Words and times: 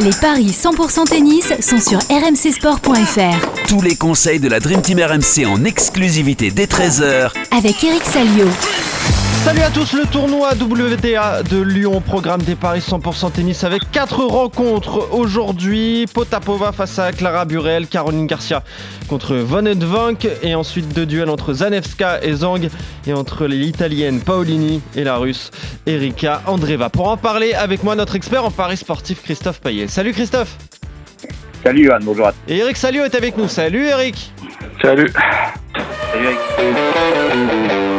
Les 0.00 0.10
paris 0.20 0.48
100% 0.50 1.04
tennis 1.04 1.54
sont 1.60 1.80
sur 1.80 1.98
rmcsport.fr. 2.10 3.66
Tous 3.66 3.80
les 3.80 3.96
conseils 3.96 4.38
de 4.38 4.48
la 4.48 4.60
Dream 4.60 4.82
Team 4.82 5.00
RMC 5.00 5.46
en 5.46 5.64
exclusivité 5.64 6.50
dès 6.50 6.66
13h 6.66 7.30
Avec 7.50 7.82
Eric 7.82 8.02
Salio. 8.04 8.46
Salut 9.46 9.62
à 9.62 9.70
tous, 9.70 9.92
le 9.92 10.04
tournoi 10.06 10.54
WTA 10.54 11.44
de 11.44 11.62
Lyon, 11.62 12.00
programme 12.00 12.42
des 12.42 12.56
paris 12.56 12.80
100% 12.80 13.30
tennis 13.30 13.62
avec 13.62 13.88
quatre 13.92 14.24
rencontres 14.24 15.10
aujourd'hui. 15.12 16.06
Potapova 16.12 16.72
face 16.72 16.98
à 16.98 17.12
Clara 17.12 17.44
Burel, 17.44 17.86
Caroline 17.86 18.26
Garcia 18.26 18.64
contre 19.08 19.36
Von 19.36 19.72
Vank 19.76 20.26
et 20.42 20.56
ensuite 20.56 20.92
deux 20.92 21.06
duels 21.06 21.30
entre 21.30 21.52
Zanevska 21.52 22.24
et 22.24 22.32
Zhang 22.32 22.68
et 23.06 23.12
entre 23.12 23.46
l'italienne 23.46 24.18
Paolini 24.18 24.82
et 24.96 25.04
la 25.04 25.16
russe 25.16 25.52
Erika 25.86 26.42
Andreva. 26.46 26.90
Pour 26.90 27.08
en 27.08 27.16
parler 27.16 27.54
avec 27.54 27.84
moi, 27.84 27.94
notre 27.94 28.16
expert 28.16 28.44
en 28.44 28.50
paris 28.50 28.78
sportif 28.78 29.22
Christophe 29.22 29.60
Payet. 29.60 29.86
Salut 29.86 30.12
Christophe 30.12 30.58
Salut 31.62 31.84
Johan, 31.84 32.00
bonjour 32.02 32.26
à 32.26 32.32
tous. 32.32 32.38
Et 32.48 32.56
Eric 32.56 32.76
Salio 32.76 33.04
est 33.04 33.14
avec 33.14 33.36
nous. 33.36 33.46
Salut 33.46 33.86
Eric 33.86 34.32
Salut 34.82 35.12
Salut 36.12 36.26
Eric. 36.26 37.95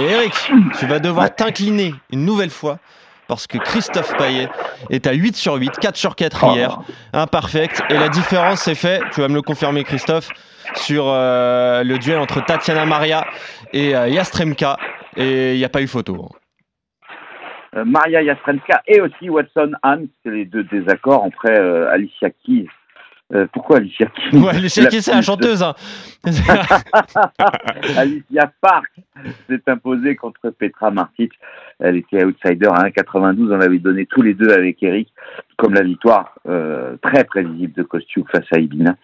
Et 0.00 0.04
Eric, 0.04 0.32
tu 0.78 0.86
vas 0.86 0.98
devoir 0.98 1.34
t'incliner 1.34 1.94
une 2.10 2.24
nouvelle 2.24 2.48
fois 2.48 2.78
parce 3.28 3.46
que 3.46 3.58
Christophe 3.58 4.16
Payet 4.16 4.48
est 4.88 5.06
à 5.06 5.12
8 5.12 5.36
sur 5.36 5.56
8, 5.56 5.72
4 5.78 5.94
sur 5.94 6.16
4 6.16 6.54
hier, 6.54 6.78
imperfect. 7.12 7.82
Et 7.90 7.98
la 7.98 8.08
différence 8.08 8.62
s'est 8.62 8.74
faite, 8.74 9.02
tu 9.12 9.20
vas 9.20 9.28
me 9.28 9.34
le 9.34 9.42
confirmer 9.42 9.84
Christophe, 9.84 10.30
sur 10.74 11.04
euh, 11.06 11.84
le 11.84 11.98
duel 11.98 12.18
entre 12.18 12.42
Tatiana 12.42 12.86
Maria 12.86 13.26
et 13.74 13.94
euh, 13.94 14.08
Yastremka. 14.08 14.78
Et 15.16 15.52
il 15.52 15.58
n'y 15.58 15.64
a 15.66 15.68
pas 15.68 15.82
eu 15.82 15.86
photo. 15.86 16.30
Euh, 17.76 17.84
Maria 17.84 18.22
Yastremska 18.22 18.82
et 18.86 19.02
aussi 19.02 19.28
Watson 19.28 19.72
c'est 20.24 20.30
les 20.30 20.46
deux 20.46 20.64
désaccords 20.64 21.26
après 21.26 21.56
Alicia 21.88 22.30
Keys. 22.30 22.68
Euh, 23.32 23.46
pourquoi 23.52 23.76
Alicia 23.76 24.06
Keys 24.06 24.38
Ouais, 24.38 24.50
Alicia 24.50 24.86
Keys, 24.86 25.02
c'est 25.02 25.14
la 25.14 25.22
chanteuse. 25.22 25.62
Hein. 25.62 25.74
Alicia 27.96 28.52
Park 28.60 28.90
s'est 29.48 29.62
imposée 29.66 30.16
contre 30.16 30.50
Petra 30.50 30.90
Martic. 30.90 31.32
Elle 31.78 31.96
était 31.96 32.24
outsider 32.24 32.66
à 32.66 32.88
1,92. 32.88 33.52
On 33.52 33.56
l'avait 33.56 33.78
donné 33.78 34.06
tous 34.06 34.22
les 34.22 34.34
deux 34.34 34.50
avec 34.50 34.82
Eric, 34.82 35.08
comme 35.56 35.74
la 35.74 35.82
victoire 35.82 36.34
euh, 36.48 36.96
très 37.02 37.24
prévisible 37.24 37.72
de 37.74 37.82
Kostiuk 37.82 38.30
face 38.30 38.46
à 38.52 38.58
Ibina, 38.58 38.96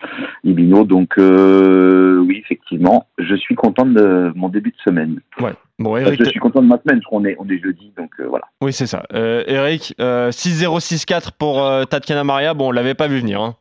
Ibino. 0.45 0.85
Donc 0.85 1.19
euh, 1.19 2.19
oui, 2.19 2.41
effectivement, 2.45 3.07
je 3.19 3.35
suis 3.35 3.55
content 3.55 3.87
de 3.87 4.33
mon 4.35 4.49
début 4.49 4.71
de 4.71 4.81
semaine. 4.85 5.21
Ouais. 5.41 5.55
Bon, 5.79 5.95
Eric, 5.97 6.25
je 6.25 6.31
suis 6.31 6.41
content 6.41 6.63
de 6.63 6.69
ma 6.69 6.79
semaine, 6.79 7.03
qu'on 7.03 7.25
est, 7.27 7.37
on 7.39 7.47
est 7.51 7.59
jeudi, 7.63 7.93
donc 7.99 8.11
euh, 8.19 8.27
voilà. 8.29 8.47
oui, 8.63 8.73
c'est 8.73 8.87
ça. 8.87 9.03
Euh, 9.13 9.45
Eric, 9.47 9.95
euh, 10.01 10.31
6-0, 10.31 10.81
6-4 10.81 11.33
pour 11.39 11.71
Tatiana 11.89 12.25
Maria. 12.25 12.55
Bon, 12.55 12.69
on 12.69 12.73
l'avait 12.73 12.95
pas 12.95 13.09
vu 13.09 13.21
venir. 13.21 13.43
Hein. 13.43 13.57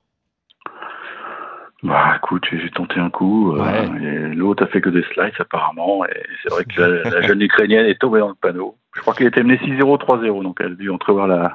Bah 1.86 2.14
écoute, 2.18 2.46
j'ai 2.52 2.70
tenté 2.72 3.00
un 3.00 3.10
coup. 3.10 3.54
euh, 3.56 3.62
Ouais. 3.64 4.34
L'autre 4.36 4.64
a 4.64 4.68
fait 4.68 4.82
que 4.82 4.90
des 4.90 5.04
slices 5.14 5.40
apparemment. 5.40 6.06
Et 6.06 6.24
c'est 6.44 6.50
vrai 6.52 6.64
que 6.66 6.82
la, 6.82 7.10
la 7.20 7.22
jeune 7.22 7.42
ukrainienne 7.42 7.86
est 7.86 8.00
tombée 8.00 8.20
dans 8.20 8.30
le 8.30 8.36
panneau. 8.36 8.76
Je 8.96 9.02
crois 9.02 9.14
qu'elle 9.14 9.28
était 9.28 9.44
menée 9.44 9.58
6-0, 9.58 9.98
3-0. 10.00 10.44
Donc 10.44 10.58
elle 10.62 10.74
a 10.74 10.76
dû 10.76 10.90
entrevoir 10.90 11.28
la, 11.28 11.54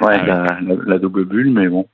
Ouais. 0.00 0.24
la, 0.26 0.44
la- 0.60 0.76
la 0.86 0.98
double 0.98 1.24
bulle. 1.24 1.50
Mais 1.50 1.68
bon. 1.68 1.86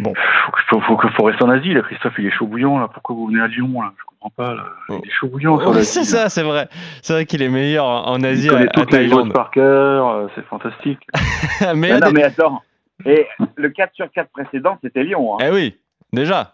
Bon. 0.00 0.12
Faut, 0.14 0.52
que- 0.52 0.60
faut, 0.68 0.80
faut, 0.82 0.96
que- 0.96 1.08
faut 1.08 1.24
rester 1.24 1.42
en 1.44 1.50
Asie. 1.50 1.74
Là. 1.74 1.82
Christophe, 1.82 2.14
il 2.18 2.26
est 2.26 2.30
chaud 2.30 2.46
bouillant. 2.46 2.78
Là. 2.78 2.88
Pourquoi 2.92 3.16
vous 3.16 3.26
venez 3.26 3.40
à 3.40 3.46
Lyon 3.48 3.82
là? 3.82 3.92
Je 3.98 4.04
comprends 4.04 4.30
pas. 4.30 4.54
Là. 4.54 4.64
Oh. 4.88 5.00
Il 5.02 5.08
est 5.08 5.12
chaud 5.12 5.28
bouillant 5.28 5.56
l'Asie, 5.56 5.84
c'est 5.84 6.04
ça, 6.04 6.28
c'est 6.28 6.42
vrai. 6.44 6.68
C'est 7.02 7.12
vrai 7.14 7.26
qu'il 7.26 7.42
est 7.42 7.48
meilleur 7.48 7.84
en 7.86 8.16
Il 8.18 8.26
Asie, 8.26 8.48
à, 8.48 8.52
connaît 8.52 8.64
à 8.68 8.72
toutes 8.72 8.92
les 8.92 8.98
joueuses 9.08 9.10
Thaïlande. 9.10 9.32
par 9.32 9.50
cœur. 9.50 10.08
euh, 10.08 10.26
C'est 10.34 10.44
fantastique. 10.46 11.00
Mais, 11.74 11.90
Non, 11.90 11.96
à 11.96 12.00
non, 12.00 12.06
des- 12.08 12.12
mais 12.12 12.22
attends. 12.24 12.62
Et 13.04 13.26
le 13.56 13.68
4 13.70 13.94
sur 13.94 14.10
4 14.10 14.30
précédent, 14.30 14.78
c'était 14.82 15.04
Lyon. 15.04 15.34
Hein. 15.34 15.44
Eh 15.46 15.50
oui, 15.50 15.78
déjà. 16.12 16.52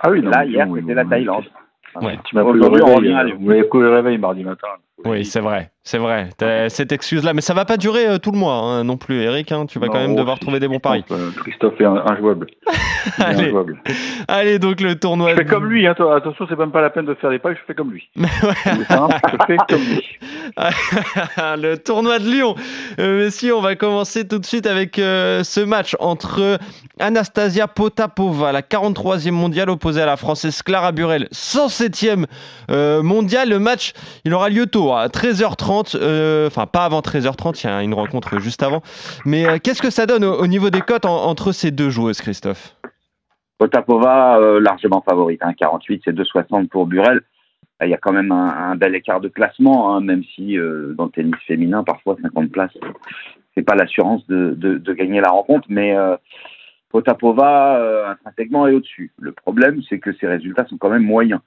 Ah 0.00 0.10
oui, 0.10 0.22
non, 0.22 0.30
Là, 0.30 0.44
hier, 0.44 0.66
c'était 0.74 0.94
la 0.94 1.04
Thaïlande. 1.04 1.44
Ouais. 1.96 2.18
Tu 2.24 2.34
m'as 2.34 2.42
pris 2.44 2.52
le 2.52 2.58
Aujourd'hui, 2.60 2.82
on 2.82 2.86
réveil. 2.86 2.96
revient 2.96 3.14
à 3.14 3.24
Lyon. 3.24 3.36
Vous 3.40 3.46
m'avez 3.46 3.64
pris 3.64 3.78
le 3.80 3.90
réveil 3.90 4.18
mardi 4.18 4.44
matin. 4.44 4.68
Oui, 5.04 5.24
c'est 5.24 5.40
vrai, 5.40 5.70
c'est 5.84 5.98
vrai. 5.98 6.28
T'as 6.36 6.68
cette 6.68 6.90
excuse-là, 6.92 7.32
mais 7.32 7.40
ça 7.40 7.54
va 7.54 7.64
pas 7.64 7.76
durer 7.76 8.06
euh, 8.06 8.18
tout 8.18 8.32
le 8.32 8.38
mois 8.38 8.54
hein, 8.54 8.84
non 8.84 8.96
plus, 8.96 9.22
Eric. 9.22 9.52
hein, 9.52 9.66
tu 9.66 9.78
vas 9.78 9.86
quand 9.86 9.98
même 10.00 10.16
devoir 10.16 10.36
si, 10.36 10.40
trouver 10.42 10.58
des 10.58 10.66
bons 10.68 10.80
paris. 10.80 11.04
Euh, 11.10 11.30
Christophe 11.36 11.80
est 11.80 11.84
injouable. 11.84 12.48
Il 12.66 13.22
est 13.22 13.24
Allez, 13.24 13.44
injouable. 13.46 13.80
allez, 14.26 14.58
donc 14.58 14.80
le 14.80 14.96
tournoi. 14.98 15.30
Je 15.30 15.36
fais 15.36 15.44
comme 15.44 15.66
lui, 15.66 15.86
hein, 15.86 15.94
toi, 15.96 16.16
attention, 16.16 16.46
c'est 16.48 16.58
même 16.58 16.72
pas 16.72 16.80
la 16.82 16.90
peine 16.90 17.06
de 17.06 17.14
faire 17.14 17.30
des 17.30 17.38
paris, 17.38 17.54
je 17.60 17.64
fais 17.66 17.74
comme 17.74 17.92
lui. 17.92 18.08
Je 18.16 19.46
fais 19.46 19.56
comme 19.68 19.80
lui. 19.80 20.04
le 21.62 21.76
tournoi 21.76 22.18
de 22.18 22.24
Lyon. 22.28 22.54
Euh, 22.98 23.24
messieurs, 23.24 23.54
on 23.56 23.60
va 23.60 23.76
commencer 23.76 24.26
tout 24.26 24.38
de 24.38 24.46
suite 24.46 24.66
avec 24.66 24.98
euh, 24.98 25.44
ce 25.44 25.60
match 25.60 25.96
entre 26.00 26.58
Anastasia 26.98 27.68
Potapova, 27.68 28.52
la 28.52 28.62
43e 28.62 29.30
mondiale 29.30 29.70
opposée 29.70 30.02
à 30.02 30.06
la 30.06 30.16
française 30.16 30.62
Clara 30.62 30.92
Burel, 30.92 31.28
107e 31.32 32.26
euh, 32.70 33.02
mondiale. 33.02 33.48
Le 33.50 33.58
match, 33.58 33.92
il 34.24 34.34
aura 34.34 34.48
lieu 34.48 34.66
tôt, 34.66 34.87
à 34.94 35.08
13h30. 35.08 35.96
euh, 35.96 36.46
Enfin, 36.46 36.66
pas 36.66 36.84
avant 36.84 37.00
13h30, 37.00 37.62
il 37.62 37.66
y 37.66 37.70
a 37.70 37.82
une 37.82 37.94
rencontre 37.94 38.38
juste 38.38 38.62
avant. 38.62 38.82
Mais 39.24 39.46
euh, 39.46 39.58
qu'est-ce 39.62 39.82
que 39.82 39.90
ça 39.90 40.06
donne 40.06 40.24
au, 40.24 40.34
au 40.34 40.46
niveau 40.46 40.70
des 40.70 40.80
cotes 40.80 41.04
en- 41.04 41.24
entre 41.26 41.52
ces 41.52 41.70
deux 41.70 41.90
joueuses, 41.90 42.20
Christophe? 42.20 42.74
Potapova, 43.58 44.38
euh, 44.38 44.60
largement 44.60 45.02
favorite. 45.08 45.40
Hein, 45.42 45.52
48, 45.54 46.02
c'est 46.04 46.12
2,60 46.14 46.68
pour 46.68 46.86
Burel. 46.86 47.22
Il 47.82 47.88
y 47.88 47.94
a 47.94 47.98
quand 47.98 48.12
même 48.12 48.32
un, 48.32 48.74
bel 48.74 48.94
écart 48.96 49.20
de 49.20 49.28
classement, 49.28 49.94
hein, 49.94 50.00
même 50.00 50.24
si 50.34 50.56
dans 50.96 51.04
le 51.04 51.10
tennis 51.10 51.36
féminin, 51.46 51.84
parfois 51.84 52.16
50 52.20 52.50
places, 52.50 52.76
c'est 53.54 53.62
pas 53.62 53.76
l'assurance 53.76 54.26
de, 54.26 54.54
de, 54.56 54.92
gagner 54.94 55.20
la 55.20 55.30
rencontre. 55.30 55.68
Mais 55.70 55.94
Potapova, 56.90 58.10
intrinsèquement, 58.10 58.66
est 58.66 58.72
au-dessus. 58.72 59.12
Le 59.20 59.30
problème, 59.30 59.80
c'est 59.88 60.00
que 60.00 60.12
ses 60.14 60.26
résultats 60.26 60.66
sont 60.66 60.76
quand 60.76 60.90
même 60.90 61.04
moyens. 61.04 61.40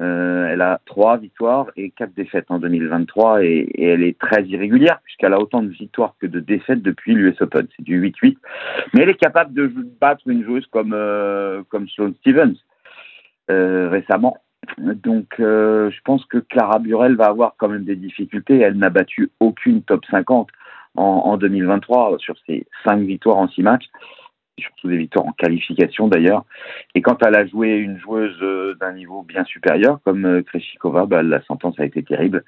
Euh, 0.00 0.48
elle 0.48 0.62
a 0.62 0.80
trois 0.86 1.18
victoires 1.18 1.66
et 1.76 1.90
quatre 1.90 2.14
défaites 2.14 2.46
en 2.48 2.58
2023 2.58 3.44
et, 3.44 3.68
elle 3.78 4.02
est 4.02 4.18
très 4.18 4.44
irrégulière 4.44 5.00
puisqu'elle 5.04 5.34
a 5.34 5.38
autant 5.38 5.62
de 5.62 5.68
victoires 5.68 6.14
que 6.18 6.26
de 6.26 6.40
défaites 6.40 6.80
depuis 6.80 7.14
l'US 7.14 7.40
Open. 7.40 7.66
C'est 7.76 7.84
du 7.84 8.00
8-8. 8.00 8.36
Mais 8.94 9.02
elle 9.02 9.10
est 9.10 9.20
capable 9.20 9.52
de 9.52 9.70
battre 10.00 10.22
une 10.26 10.44
joueuse 10.44 10.66
comme, 10.66 10.94
euh, 10.94 11.62
comme 11.68 11.86
Sloane 11.88 12.14
Stevens 12.20 12.56
euh, 13.50 13.90
récemment. 13.90 14.38
Donc 14.78 15.38
euh, 15.38 15.90
je 15.90 15.98
pense 16.04 16.24
que 16.26 16.38
Clara 16.38 16.78
Burel 16.78 17.16
va 17.16 17.26
avoir 17.26 17.54
quand 17.58 17.68
même 17.68 17.84
des 17.84 17.96
difficultés. 17.96 18.58
Elle 18.60 18.78
n'a 18.78 18.90
battu 18.90 19.30
aucune 19.40 19.82
top 19.82 20.04
50 20.10 20.48
en, 20.96 21.02
en 21.02 21.36
2023 21.36 22.16
sur 22.18 22.36
ses 22.46 22.66
cinq 22.84 23.00
victoires 23.00 23.36
en 23.36 23.48
six 23.48 23.62
matchs 23.62 23.86
surtout 24.60 24.88
des 24.88 24.96
victoires 24.96 25.26
en 25.26 25.32
qualification 25.32 26.08
d'ailleurs. 26.08 26.44
Et 26.94 27.02
quand 27.02 27.22
elle 27.24 27.34
a 27.34 27.46
joué 27.46 27.76
une 27.76 27.98
joueuse 27.98 28.36
euh, 28.42 28.74
d'un 28.80 28.92
niveau 28.92 29.22
bien 29.22 29.44
supérieur, 29.44 29.98
comme 30.04 30.24
euh, 30.24 30.42
Krejcikova, 30.42 31.06
bah, 31.06 31.22
la 31.22 31.42
sentence 31.42 31.78
a 31.78 31.84
été 31.84 32.02
terrible. 32.02 32.44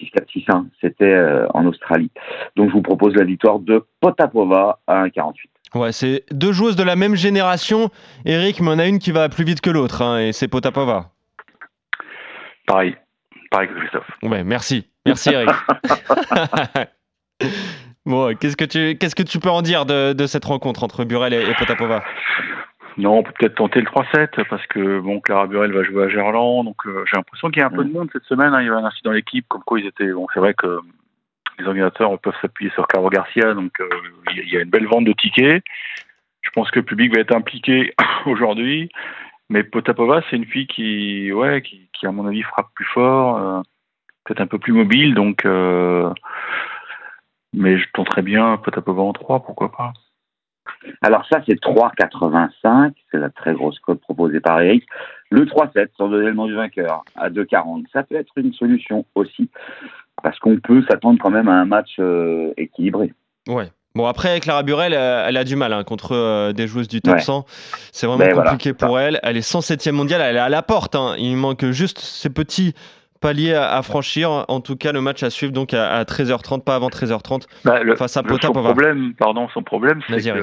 6-4, 0.00 0.46
6-1, 0.48 0.66
c'était 0.80 1.04
euh, 1.04 1.46
en 1.52 1.66
Australie. 1.66 2.10
Donc 2.56 2.68
je 2.68 2.74
vous 2.74 2.82
propose 2.82 3.14
la 3.14 3.24
victoire 3.24 3.58
de 3.58 3.84
Potapova 4.00 4.78
à 4.86 5.04
1,48. 5.06 5.34
Ouais, 5.74 5.92
c'est 5.92 6.24
deux 6.32 6.52
joueuses 6.52 6.76
de 6.76 6.82
la 6.82 6.96
même 6.96 7.14
génération, 7.14 7.90
Eric, 8.24 8.60
mais 8.60 8.70
on 8.70 8.78
a 8.78 8.86
une 8.86 8.98
qui 8.98 9.12
va 9.12 9.28
plus 9.28 9.44
vite 9.44 9.60
que 9.60 9.70
l'autre, 9.70 10.02
hein, 10.02 10.18
et 10.18 10.32
c'est 10.32 10.48
Potapova. 10.48 11.10
Pareil, 12.66 12.96
pareil 13.50 13.68
que 13.68 13.74
Christophe. 13.74 14.10
Ouais, 14.22 14.42
merci. 14.42 14.86
Merci, 15.06 15.30
Eric. 15.32 15.50
bon, 18.10 18.36
qu'est-ce 18.36 18.56
que 18.56 18.64
tu 18.64 18.98
qu'est-ce 18.98 19.14
que 19.14 19.22
tu 19.22 19.38
peux 19.38 19.48
en 19.50 19.62
dire 19.62 19.86
de, 19.86 20.12
de 20.12 20.26
cette 20.26 20.44
rencontre 20.44 20.82
entre 20.84 21.04
Burel 21.04 21.32
et, 21.32 21.42
et 21.48 21.54
Potapova? 21.54 22.02
Non, 22.98 23.18
on 23.18 23.22
peut 23.22 23.32
peut-être 23.38 23.54
tenter 23.54 23.80
le 23.80 23.86
3-7 23.86 24.44
parce 24.50 24.66
que 24.66 25.00
bon, 25.00 25.20
Clara 25.20 25.46
Burel 25.46 25.72
va 25.72 25.82
jouer 25.84 26.04
à 26.04 26.08
Gerland, 26.08 26.64
donc 26.64 26.76
euh, 26.86 27.04
j'ai 27.10 27.16
l'impression 27.16 27.48
qu'il 27.50 27.60
y 27.60 27.62
a 27.62 27.66
un 27.66 27.70
peu 27.70 27.84
de 27.84 27.92
monde 27.92 28.10
cette 28.12 28.24
semaine. 28.24 28.52
hein, 28.52 28.60
il 28.60 28.66
y 28.66 28.68
a 28.68 28.74
un 28.74 28.84
incident 28.84 29.10
dans 29.10 29.14
l'équipe, 29.14 29.46
comme 29.48 29.62
quoi 29.64 29.80
ils 29.80 29.86
étaient. 29.86 30.12
Bon, 30.12 30.26
c'est 30.34 30.40
vrai 30.40 30.52
que 30.54 30.80
les 31.58 31.66
organisateurs 31.66 32.18
peuvent 32.18 32.34
s'appuyer 32.42 32.70
sur 32.72 32.86
Caro 32.88 33.08
Garcia, 33.08 33.54
donc 33.54 33.72
euh, 33.80 33.88
il 34.32 34.36
y 34.36 34.40
a- 34.40 34.42
il 34.42 34.52
y 34.52 34.56
a 34.58 34.60
une 34.62 34.70
belle 34.70 34.86
vente 34.86 35.04
de 35.04 35.12
tickets. 35.12 35.62
Je 36.42 36.50
pense 36.50 36.70
que 36.70 36.80
le 36.80 36.84
public 36.84 37.14
va 37.14 37.20
être 37.20 37.34
impliqué 37.34 37.94
aujourd'hui, 38.26 38.90
mais 39.50 39.62
Potapova, 39.62 40.22
c'est 40.28 40.36
une 40.36 40.46
fille 40.46 40.66
qui, 40.66 41.32
ouais, 41.32 41.62
qui, 41.62 41.88
qui 41.92 42.06
à 42.06 42.12
mon 42.12 42.26
avis 42.26 42.42
frappe 42.42 42.68
plus 42.74 42.86
fort, 42.86 43.36
euh, 43.38 43.60
peut-être 44.24 44.40
un 44.40 44.46
peu 44.46 44.58
plus 44.58 44.72
mobile, 44.72 45.14
donc. 45.14 45.46
Mais 47.52 47.78
je 47.78 47.84
tenterais 47.92 48.22
bien 48.22 48.56
Potapova 48.58 49.02
en 49.02 49.12
3, 49.12 49.40
pourquoi 49.44 49.72
pas. 49.72 49.92
Alors 51.02 51.24
ça, 51.30 51.40
c'est 51.46 51.60
3,85. 51.60 52.92
C'est 53.10 53.18
la 53.18 53.30
très 53.30 53.54
grosse 53.54 53.78
cote 53.80 54.00
proposée 54.00 54.40
par 54.40 54.60
Eric. 54.60 54.84
Le 55.30 55.44
3,7, 55.44 55.88
sans 55.96 56.08
donner 56.08 56.26
le 56.26 56.34
nom 56.34 56.46
du 56.46 56.54
vainqueur, 56.54 57.02
à 57.16 57.28
2,40. 57.30 57.84
Ça 57.92 58.02
peut 58.02 58.14
être 58.16 58.32
une 58.36 58.52
solution 58.52 59.04
aussi. 59.14 59.50
Parce 60.22 60.38
qu'on 60.38 60.58
peut 60.58 60.82
s'attendre 60.88 61.18
quand 61.20 61.30
même 61.30 61.48
à 61.48 61.54
un 61.54 61.64
match 61.64 61.96
euh, 61.98 62.52
équilibré. 62.56 63.12
Ouais. 63.48 63.68
Bon, 63.94 64.06
après, 64.06 64.38
Clara 64.38 64.62
Burel, 64.62 64.92
elle 64.92 65.36
a 65.36 65.44
du 65.44 65.56
mal 65.56 65.72
hein, 65.72 65.82
contre 65.82 66.12
euh, 66.12 66.52
des 66.52 66.68
joueuses 66.68 66.88
du 66.88 67.00
top 67.00 67.14
Ouais. 67.14 67.20
100. 67.20 67.44
C'est 67.90 68.06
vraiment 68.06 68.24
Ben 68.24 68.34
compliqué 68.34 68.72
pour 68.72 69.00
elle. 69.00 69.18
Elle 69.24 69.36
est 69.36 69.40
107e 69.48 69.90
mondiale, 69.92 70.20
elle 70.22 70.36
est 70.36 70.40
à 70.40 70.48
la 70.48 70.62
porte. 70.62 70.94
hein. 70.94 71.14
Il 71.18 71.36
manque 71.36 71.64
juste 71.70 71.98
ces 71.98 72.30
petits 72.30 72.74
palier 73.20 73.54
à, 73.54 73.80
franchir. 73.82 74.44
En 74.48 74.60
tout 74.60 74.76
cas, 74.76 74.92
le 74.92 75.00
match 75.00 75.22
à 75.22 75.30
suivre 75.30 75.52
donc 75.52 75.74
à, 75.74 76.02
13h30, 76.04 76.64
pas 76.64 76.74
avant 76.74 76.88
13h30 76.88 77.46
bah, 77.64 77.82
le, 77.82 77.96
face 77.96 78.16
à 78.16 78.22
Son 78.22 78.52
problème, 78.52 79.14
pardon, 79.18 79.48
son 79.52 79.62
problème, 79.62 80.00
c'est 80.08 80.20
qu'elle 80.20 80.42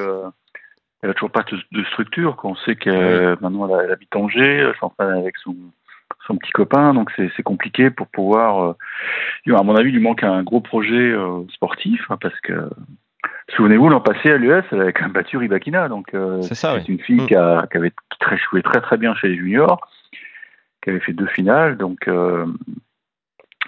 n'a 1.03 1.13
toujours 1.13 1.31
pas 1.31 1.44
de, 1.71 1.83
structure. 1.85 2.38
On 2.44 2.56
sait 2.56 2.75
que 2.75 3.38
maintenant 3.41 3.68
elle, 3.79 3.91
habite 3.91 4.15
Angers, 4.15 4.57
elle 4.69 4.75
s'entraîne 4.79 5.09
avec 5.09 5.38
son, 5.38 5.56
son 6.25 6.38
petit 6.38 6.51
copain, 6.51 6.94
donc 6.94 7.12
c'est 7.15 7.44
compliqué 7.44 7.89
pour 7.89 8.07
pouvoir. 8.07 8.75
Euh, 9.47 9.56
à 9.56 9.63
mon 9.63 9.75
avis, 9.75 9.89
il 9.89 9.95
lui 9.95 10.01
manque 10.01 10.24
un 10.24 10.44
gros 10.44 10.62
projet 10.62 11.12
euh, 11.12 11.44
sportif 11.53 12.01
hein, 12.09 12.18
parce 12.19 12.39
que 12.41 12.69
Souvenez-vous, 13.56 13.88
l'an 13.88 14.01
passé 14.01 14.29
à 14.29 14.38
l'US, 14.38 14.63
elle 14.71 14.81
avait 14.81 14.94
quand 14.94 15.03
même 15.03 15.13
battu 15.13 15.38
Ribakina. 15.38 15.88
Donc, 15.88 16.13
euh, 16.13 16.41
c'est 16.41 16.88
une 16.89 17.00
fille 17.00 17.21
mm. 17.21 17.27
qui, 17.27 17.35
a, 17.35 17.65
qui, 17.71 17.77
avait 17.77 17.94
très, 18.19 18.38
joué 18.38 18.62
très 18.62 18.81
très 18.81 18.97
bien 18.97 19.15
chez 19.15 19.29
les 19.29 19.38
juniors, 19.38 19.79
qui 20.88 20.92
avait 20.92 21.01
fait 21.01 21.13
deux 21.13 21.28
finales. 21.28 21.75
Donc, 21.75 22.07
euh, 22.07 22.45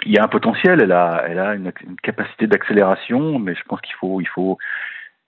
il 0.05 0.13
y 0.13 0.17
a 0.17 0.23
un 0.23 0.29
potentiel. 0.29 0.79
Elle 0.81 0.93
a, 0.93 1.25
elle 1.27 1.39
a 1.39 1.53
une, 1.53 1.73
capacité 2.01 2.47
d'accélération, 2.47 3.39
mais 3.39 3.55
je 3.55 3.63
pense 3.63 3.81
qu'il 3.81 3.95
faut, 3.95 4.21
il 4.21 4.27
faut, 4.27 4.57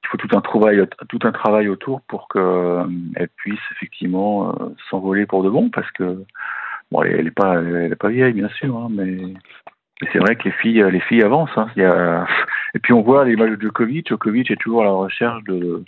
il 0.03 0.07
faut 0.07 0.17
tout 0.17 0.29
un 0.37 0.39
travail, 0.39 0.81
tout 1.09 1.19
un 1.23 1.33
travail 1.33 1.67
autour 1.67 1.99
pour 2.01 2.29
qu'elle 2.29 2.41
euh, 2.41 3.27
puisse 3.35 3.59
effectivement 3.73 4.55
s'envoler 4.89 5.25
pour 5.25 5.43
de 5.43 5.49
bon, 5.49 5.69
parce 5.69 5.91
que 5.91 6.23
bon, 6.91 7.03
elle 7.03 7.25
n'est 7.25 7.31
pas, 7.31 7.55
elle 7.55 7.91
est 7.91 7.95
pas 7.95 8.07
vieille, 8.07 8.33
bien 8.33 8.49
sûr, 8.49 8.77
hein, 8.77 8.87
mais 8.89 9.17
c'est 10.13 10.19
vrai 10.19 10.37
que 10.37 10.45
les 10.45 10.51
filles, 10.51 10.85
les 10.89 11.01
filles 11.01 11.23
avancent. 11.23 11.57
Hein. 11.57 11.67
Et 12.73 12.79
puis 12.79 12.93
on 12.93 13.01
voit 13.01 13.25
l'image 13.25 13.51
de 13.51 13.61
Djokovic. 13.61 14.07
Djokovic 14.07 14.49
est 14.49 14.61
toujours 14.61 14.81
à 14.83 14.85
la 14.85 14.91
recherche 14.91 15.43
de, 15.43 15.83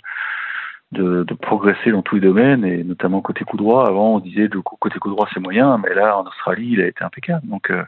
de, 0.92 1.24
de, 1.24 1.34
progresser 1.34 1.90
dans 1.90 2.02
tous 2.02 2.16
les 2.16 2.20
domaines, 2.20 2.64
et 2.64 2.84
notamment 2.84 3.20
côté 3.20 3.44
coup 3.44 3.56
droit. 3.56 3.86
Avant, 3.86 4.14
on 4.14 4.18
disait 4.20 4.48
côté 4.80 4.98
coup 4.98 5.10
droit 5.10 5.28
c'est 5.32 5.40
moyen, 5.40 5.78
mais 5.78 5.94
là 5.94 6.18
en 6.18 6.24
Australie, 6.24 6.70
il 6.72 6.80
a 6.80 6.86
été 6.86 7.02
impeccable. 7.02 7.46
Donc 7.48 7.70
euh, 7.70 7.84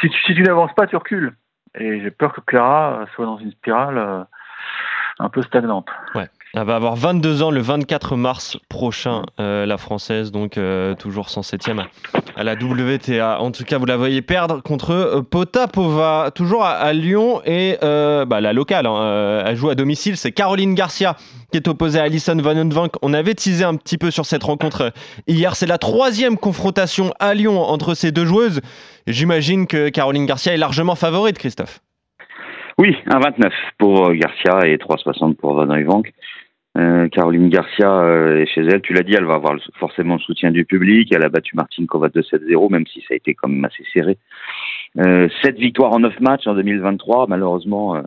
si, 0.00 0.08
tu, 0.08 0.18
si 0.22 0.34
tu 0.34 0.42
n'avances 0.42 0.74
pas, 0.74 0.86
tu 0.86 0.96
recules. 0.96 1.34
Et 1.78 2.00
j'ai 2.00 2.10
peur 2.10 2.32
que 2.32 2.40
Clara 2.40 3.06
soit 3.14 3.24
dans 3.24 3.38
une 3.38 3.52
spirale 3.52 3.98
euh, 3.98 4.24
un 5.18 5.28
peu 5.28 5.42
stagnante. 5.42 5.88
Elle 6.54 6.64
va 6.64 6.76
avoir 6.76 6.96
22 6.96 7.42
ans 7.42 7.50
le 7.50 7.62
24 7.62 8.14
mars 8.14 8.58
prochain, 8.68 9.22
euh, 9.40 9.64
la 9.64 9.78
française, 9.78 10.30
donc 10.30 10.58
euh, 10.58 10.94
toujours 10.94 11.28
107e 11.28 11.82
à 12.36 12.44
la 12.44 12.52
WTA. 12.52 13.40
En 13.40 13.52
tout 13.52 13.64
cas, 13.64 13.78
vous 13.78 13.86
la 13.86 13.96
voyez 13.96 14.20
perdre 14.20 14.62
contre 14.62 14.90
euh, 14.90 15.22
Potapova, 15.22 16.30
toujours 16.34 16.62
à, 16.62 16.92
Lyon 16.92 17.40
et 17.46 17.78
bah, 17.80 18.42
la 18.42 18.52
locale. 18.52 18.86
Hein, 18.86 19.44
elle 19.46 19.56
joue 19.56 19.70
à 19.70 19.74
domicile, 19.74 20.18
c'est 20.18 20.32
Caroline 20.32 20.74
Garcia 20.74 21.16
qui 21.52 21.56
est 21.56 21.68
opposée 21.68 21.98
à 21.98 22.02
Alison 22.02 22.36
Van 22.36 22.68
Vank. 22.68 22.92
On 23.00 23.14
avait 23.14 23.34
teasé 23.34 23.64
un 23.64 23.76
petit 23.76 23.96
peu 23.96 24.10
sur 24.10 24.26
cette 24.26 24.42
rencontre 24.42 24.92
hier. 25.26 25.56
C'est 25.56 25.66
la 25.66 25.78
troisième 25.78 26.36
confrontation 26.36 27.14
à 27.18 27.32
Lyon 27.32 27.62
entre 27.62 27.94
ces 27.94 28.12
deux 28.12 28.26
joueuses. 28.26 28.60
J'imagine 29.06 29.66
que 29.66 29.88
Caroline 29.88 30.26
Garcia 30.26 30.52
est 30.52 30.58
largement 30.58 30.96
favorite, 30.96 31.38
Christophe. 31.38 31.80
Oui, 32.78 32.96
1,29 33.06 33.50
pour 33.78 34.12
Garcia 34.12 34.66
et 34.66 34.76
3,60 34.76 35.36
pour 35.36 35.54
Van 35.54 35.66
Vank. 35.66 36.12
Euh, 36.78 37.08
Caroline 37.08 37.50
Garcia 37.50 38.00
euh, 38.00 38.40
est 38.40 38.46
chez 38.46 38.62
elle, 38.62 38.80
tu 38.80 38.94
l'as 38.94 39.02
dit, 39.02 39.14
elle 39.14 39.26
va 39.26 39.34
avoir 39.34 39.56
forcément 39.78 40.14
le 40.14 40.20
soutien 40.20 40.50
du 40.50 40.64
public. 40.64 41.12
Elle 41.14 41.24
a 41.24 41.28
battu 41.28 41.54
Martine 41.54 41.86
Kova 41.86 42.08
2-7-0, 42.08 42.70
même 42.70 42.86
si 42.86 43.00
ça 43.00 43.08
a 43.12 43.16
été 43.16 43.34
quand 43.34 43.48
même 43.48 43.64
assez 43.64 43.84
serré. 43.92 44.16
Euh, 44.98 45.28
7 45.42 45.58
victoires 45.58 45.92
en 45.92 46.00
9 46.00 46.20
matchs 46.20 46.46
en 46.46 46.54
2023. 46.54 47.26
Malheureusement, 47.28 47.96
euh, 47.96 48.02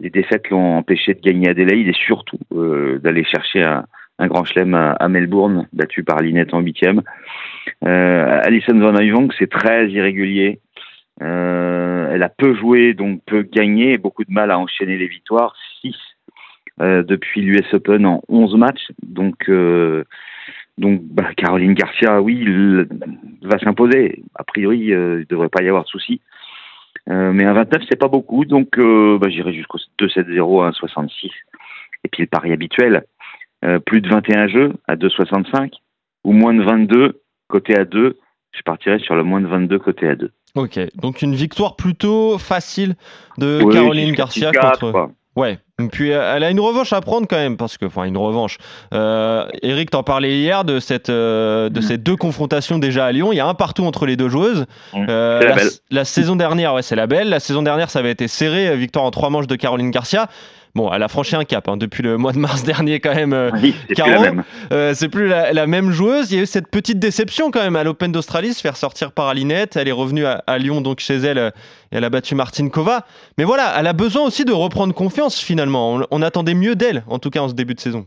les 0.00 0.10
défaites 0.10 0.50
l'ont 0.50 0.76
empêché 0.76 1.14
de 1.14 1.20
gagner 1.20 1.48
Adélaïde 1.48 1.88
et 1.88 1.92
surtout 1.92 2.38
d'aller 2.50 3.24
chercher 3.24 3.62
un, 3.62 4.26
grand 4.26 4.44
chelem 4.44 4.74
à, 4.74 5.08
Melbourne, 5.08 5.68
battu 5.72 6.04
par 6.04 6.20
Linette 6.20 6.54
en 6.54 6.60
8 6.60 6.84
euh, 7.84 8.40
Alison 8.44 8.78
Van 8.78 8.98
Uyvank, 8.98 9.32
c'est 9.38 9.50
très 9.50 9.88
irrégulier. 9.88 10.60
elle 11.20 12.22
a 12.22 12.28
peu 12.28 12.54
joué, 12.54 12.94
donc 12.94 13.20
peu 13.26 13.42
gagné, 13.42 13.96
beaucoup 13.98 14.24
de 14.24 14.32
mal 14.32 14.50
à 14.50 14.58
enchaîner 14.58 14.96
les 14.96 15.06
victoires. 15.08 15.54
6 15.82 15.88
euh, 15.88 15.92
depuis 16.78 17.42
l'US 17.42 17.72
Open 17.72 18.06
en 18.06 18.22
11 18.28 18.56
matchs. 18.56 18.92
Donc, 19.02 19.48
euh, 19.48 20.04
donc 20.78 21.02
bah, 21.02 21.34
Caroline 21.36 21.74
Garcia, 21.74 22.20
oui, 22.20 22.44
va 23.42 23.58
s'imposer. 23.58 24.22
A 24.34 24.44
priori, 24.44 24.92
euh, 24.92 25.16
il 25.16 25.20
ne 25.20 25.24
devrait 25.24 25.48
pas 25.48 25.62
y 25.62 25.68
avoir 25.68 25.84
de 25.84 25.88
souci. 25.88 26.20
mais 27.06 27.44
un 27.44 27.52
29, 27.52 27.82
c'est 27.88 27.98
pas 27.98 28.08
beaucoup, 28.08 28.44
donc 28.44 28.78
bah, 28.78 29.28
j'irai 29.28 29.52
jusqu'au 29.52 29.78
2-7-0 30.00 30.64
à 30.64 30.70
1,66. 30.70 31.30
Et 32.04 32.08
puis 32.08 32.22
le 32.22 32.28
pari 32.28 32.52
habituel, 32.52 33.04
plus 33.86 34.00
de 34.00 34.08
21 34.08 34.48
jeux 34.48 34.72
à 34.88 34.96
2,65 34.96 35.72
ou 36.24 36.32
moins 36.32 36.54
de 36.54 36.62
22 36.62 37.20
côté 37.48 37.76
à 37.76 37.84
2. 37.84 38.18
Je 38.52 38.62
partirai 38.62 38.98
sur 38.98 39.14
le 39.14 39.22
moins 39.22 39.40
de 39.40 39.46
22 39.46 39.78
côté 39.78 40.08
à 40.08 40.14
2. 40.14 40.30
Ok, 40.54 40.78
donc 40.96 41.22
une 41.22 41.34
victoire 41.34 41.76
plutôt 41.76 42.36
facile 42.36 42.94
de 43.38 43.62
Caroline 43.72 44.12
Garcia 44.12 44.52
contre. 44.52 45.10
Ouais, 45.34 45.58
puis 45.88 46.10
elle 46.10 46.44
a 46.44 46.50
une 46.50 46.60
revanche 46.60 46.92
à 46.92 47.00
prendre 47.00 47.26
quand 47.28 47.36
même, 47.36 47.56
parce 47.56 47.78
que, 47.78 47.86
enfin, 47.86 48.04
une 48.04 48.16
revanche. 48.16 48.58
Euh, 48.94 49.46
Eric, 49.62 49.90
t'en 49.90 50.02
parlais 50.02 50.38
hier 50.38 50.64
de, 50.64 50.80
cette, 50.80 51.10
euh, 51.10 51.68
de 51.68 51.80
mm. 51.80 51.82
ces 51.82 51.98
deux 51.98 52.16
confrontations 52.16 52.78
déjà 52.78 53.06
à 53.06 53.12
Lyon. 53.12 53.32
Il 53.32 53.36
y 53.36 53.40
a 53.40 53.46
un 53.46 53.54
partout 53.54 53.84
entre 53.84 54.06
les 54.06 54.16
deux 54.16 54.28
joueuses. 54.28 54.66
Mm. 54.92 55.06
Euh, 55.08 55.40
la, 55.40 55.56
la, 55.90 56.04
saison 56.04 56.36
dernière, 56.36 56.74
ouais, 56.74 56.82
c'est 56.82 56.96
la 56.96 57.06
belle. 57.06 57.28
La 57.28 57.40
saison 57.40 57.62
dernière, 57.62 57.90
ça 57.90 58.00
avait 58.00 58.10
été 58.10 58.28
serré, 58.28 58.76
victoire 58.76 59.04
en 59.04 59.10
trois 59.10 59.30
manches 59.30 59.46
de 59.46 59.56
Caroline 59.56 59.90
Garcia. 59.90 60.28
Bon, 60.74 60.90
elle 60.90 61.02
a 61.02 61.08
franchi 61.08 61.36
un 61.36 61.44
cap 61.44 61.68
hein, 61.68 61.76
depuis 61.76 62.02
le 62.02 62.16
mois 62.16 62.32
de 62.32 62.38
mars 62.38 62.64
dernier 62.64 62.98
quand 62.98 63.14
même. 63.14 63.34
Euh, 63.34 63.50
oui, 63.62 63.76
c'est 63.88 64.02
plus, 64.02 64.10
la 64.10 64.20
même. 64.20 64.44
Euh, 64.72 64.94
c'est 64.94 65.08
plus 65.10 65.28
la, 65.28 65.66
même 65.66 65.90
joueuse. 65.90 66.32
Il 66.32 66.36
y 66.36 66.40
a 66.40 66.42
eu 66.44 66.46
cette 66.46 66.70
petite 66.70 66.98
déception 66.98 67.50
quand 67.50 67.62
même 67.62 67.76
à 67.76 67.84
l'Open 67.84 68.10
d'Australie, 68.10 68.54
se 68.54 68.62
faire 68.62 68.76
sortir 68.76 69.12
par 69.12 69.28
Alinette. 69.28 69.76
Elle 69.76 69.88
est 69.88 69.92
revenue 69.92 70.24
à, 70.24 70.58
Lyon 70.58 70.80
donc 70.80 71.00
chez 71.00 71.16
elle 71.16 71.38
et 71.38 71.50
elle 71.96 72.04
a 72.04 72.10
battu 72.10 72.34
Martine 72.34 72.70
Kova. 72.70 73.04
Mais 73.36 73.44
voilà, 73.44 73.74
elle 73.78 73.86
a 73.86 73.92
besoin 73.92 74.22
aussi 74.22 74.46
de 74.46 74.52
reprendre 74.52 74.94
confiance 74.94 75.38
finalement. 75.38 76.00
On, 76.10 76.22
attendait 76.22 76.54
mieux 76.54 76.74
d'elle, 76.74 77.02
en 77.08 77.18
tout 77.18 77.30
cas 77.30 77.40
en 77.40 77.48
ce 77.48 77.54
début 77.54 77.74
de 77.74 77.80
saison. 77.80 78.06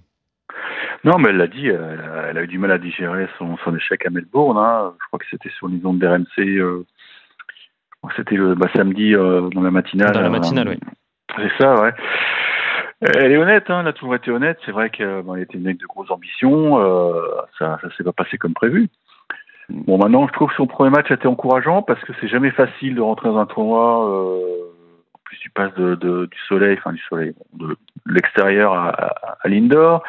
Non, 1.04 1.20
mais 1.20 1.30
elle 1.30 1.38
l'a 1.38 1.48
dit, 1.48 1.68
elle 1.68 2.38
a, 2.38 2.42
eu 2.42 2.48
du 2.48 2.58
mal 2.58 2.72
à 2.72 2.80
digérer 2.80 3.28
son, 3.38 3.58
échec 3.76 4.04
à 4.08 4.10
Melbourne. 4.10 4.58
Hein. 4.58 4.94
Je 5.00 5.08
crois 5.08 5.20
que 5.20 5.26
c'était 5.30 5.52
sur 5.56 5.68
les 5.68 5.86
ondes 5.86 6.00
d'RMC. 6.00 6.40
Euh, 6.40 6.84
c'était 8.16 8.36
le 8.36 8.56
bah, 8.56 8.70
samedi 8.76 9.14
dans 9.14 9.62
la 9.62 9.72
matinale. 9.72 10.14
Dans 10.14 10.22
la 10.22 10.30
matinale, 10.30 10.70
oui. 10.70 10.80
C'est 11.38 11.64
ça, 11.64 11.76
ouais. 11.82 11.92
Elle 13.02 13.32
est 13.32 13.38
honnête, 13.38 13.70
hein, 13.70 13.82
elle 13.82 13.88
a 13.88 13.94
toujours 13.94 14.16
été 14.16 14.32
honnête. 14.32 14.58
C'est 14.66 14.72
vrai 14.72 14.90
qu'elle 14.90 15.22
bon, 15.22 15.36
était 15.36 15.58
une 15.58 15.64
mec 15.64 15.78
de 15.78 15.86
grosses 15.86 16.12
ambitions. 16.12 16.80
Euh, 16.80 17.22
ça 17.60 17.78
ne 17.84 17.90
s'est 17.92 18.04
pas 18.04 18.14
passé 18.14 18.38
comme 18.38 18.54
prévu. 18.54 18.90
Bon, 19.70 19.98
maintenant, 19.98 20.28
je 20.28 20.34
trouve 20.34 20.50
que 20.50 20.56
son 20.56 20.68
premier 20.68 20.92
match 20.92 21.12
a 21.12 21.16
été 21.16 21.28
encourageant 21.28 21.82
parce 21.82 22.00
que 22.02 22.14
c'est 22.22 22.28
jamais 22.28 22.52
facile 22.52 22.96
de 22.96 23.02
rentrer 23.02 23.30
dans 23.30 23.38
un 23.38 23.46
tournoi. 23.46 24.10
Euh, 24.10 24.40
en 25.14 25.20
plus, 25.24 25.38
tu 25.40 25.50
passes 25.50 25.74
de, 25.74 25.96
de, 25.96 26.28
du 26.28 26.38
soleil, 26.48 26.78
enfin 26.78 26.94
du 26.94 27.02
soleil, 27.10 27.34
de 27.54 27.76
l'extérieur 28.06 28.74
à, 28.74 28.90
à, 29.42 29.48
l'indoor. 29.48 30.04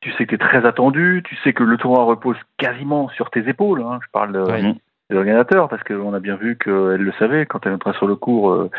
Tu 0.00 0.10
sais 0.12 0.24
que 0.24 0.30
tu 0.30 0.34
es 0.34 0.38
très 0.38 0.66
attendu. 0.66 1.22
Tu 1.24 1.36
sais 1.36 1.52
que 1.52 1.62
le 1.62 1.76
tournoi 1.76 2.04
repose 2.04 2.36
quasiment 2.58 3.08
sur 3.10 3.30
tes 3.30 3.48
épaules. 3.48 3.82
Hein. 3.82 4.00
Je 4.02 4.10
parle 4.12 4.32
de, 4.32 4.74
des 5.10 5.16
organisateurs 5.16 5.68
parce 5.68 5.84
qu'on 5.84 6.14
a 6.14 6.20
bien 6.20 6.36
vu 6.36 6.56
qu'elle 6.56 7.02
le 7.02 7.12
savait 7.18 7.46
quand 7.46 7.66
elle 7.66 7.74
entrait 7.74 7.94
sur 7.94 8.06
le 8.06 8.16
cours. 8.16 8.50
Euh, 8.50 8.70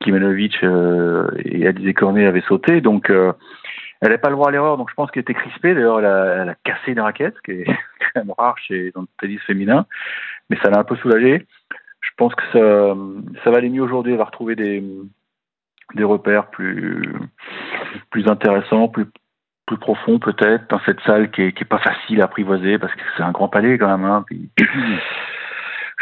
Kimanovic 0.00 0.62
euh, 0.62 1.30
et 1.44 1.66
Alizé 1.66 1.94
Cornet 1.94 2.26
avaient 2.26 2.42
sauté. 2.42 2.80
Donc, 2.80 3.10
euh, 3.10 3.32
elle 4.00 4.10
n'a 4.10 4.18
pas 4.18 4.28
le 4.28 4.36
droit 4.36 4.48
à 4.48 4.52
l'erreur. 4.52 4.76
Donc, 4.76 4.90
je 4.90 4.94
pense 4.94 5.10
qu'elle 5.10 5.22
était 5.22 5.34
crispée. 5.34 5.74
D'ailleurs, 5.74 6.00
elle 6.00 6.06
a, 6.06 6.24
elle 6.42 6.48
a, 6.50 6.54
cassé 6.64 6.92
une 6.92 7.00
raquette, 7.00 7.34
ce 7.36 7.42
qui 7.42 7.60
est 7.60 7.64
quand 8.14 8.20
même 8.24 8.32
rare 8.36 8.58
chez, 8.58 8.90
dans 8.92 9.02
le 9.02 9.08
tennis 9.20 9.40
féminin. 9.42 9.86
Mais 10.50 10.58
ça 10.62 10.70
l'a 10.70 10.78
un 10.78 10.84
peu 10.84 10.96
soulagée. 10.96 11.46
Je 12.00 12.10
pense 12.16 12.34
que 12.34 12.42
ça, 12.52 12.94
ça 13.42 13.50
va 13.50 13.58
aller 13.58 13.70
mieux 13.70 13.82
aujourd'hui. 13.82 14.12
Elle 14.12 14.18
va 14.18 14.24
retrouver 14.24 14.56
des, 14.56 14.82
des 15.94 16.04
repères 16.04 16.50
plus, 16.50 17.12
plus 18.10 18.28
intéressants, 18.28 18.88
plus, 18.88 19.06
plus 19.66 19.78
profonds 19.78 20.18
peut-être, 20.18 20.68
dans 20.68 20.80
cette 20.86 21.00
salle 21.00 21.30
qui 21.30 21.42
est, 21.42 21.52
qui 21.52 21.62
est 21.62 21.66
pas 21.68 21.78
facile 21.78 22.20
à 22.20 22.24
apprivoiser 22.24 22.78
parce 22.78 22.94
que 22.94 23.00
c'est 23.16 23.22
un 23.22 23.32
grand 23.32 23.48
palais 23.48 23.78
quand 23.78 23.88
même. 23.88 24.04
Hein. 24.04 24.24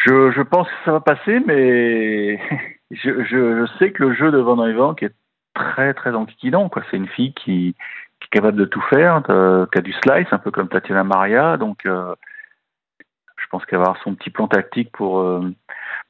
Je, 0.04 0.32
je 0.32 0.42
pense 0.42 0.66
que 0.66 0.74
ça 0.84 0.90
va 0.90 1.00
passer, 1.00 1.38
mais 1.46 2.40
je, 2.92 3.66
sais 3.78 3.92
que 3.92 4.02
le 4.02 4.14
jeu 4.14 4.30
de 4.30 4.38
Van 4.38 4.64
Eyvank 4.64 5.02
est 5.02 5.14
très 5.54 5.94
très 5.94 6.14
antiquinant. 6.14 6.68
Quoi. 6.68 6.82
C'est 6.90 6.96
une 6.96 7.08
fille 7.08 7.32
qui, 7.34 7.74
est 8.22 8.30
capable 8.30 8.58
de 8.58 8.64
tout 8.64 8.82
faire, 8.82 9.22
qui 9.24 9.78
a 9.78 9.80
du 9.82 9.92
slice, 9.92 10.28
un 10.30 10.38
peu 10.38 10.50
comme 10.50 10.68
Tatiana 10.68 11.04
Maria. 11.04 11.56
Donc, 11.56 11.86
euh, 11.86 12.14
je 13.36 13.46
pense 13.50 13.64
qu'elle 13.66 13.78
va 13.78 13.86
avoir 13.86 14.02
son 14.02 14.14
petit 14.14 14.30
plan 14.30 14.46
tactique 14.46 14.90
pour 14.92 15.20
euh, 15.20 15.50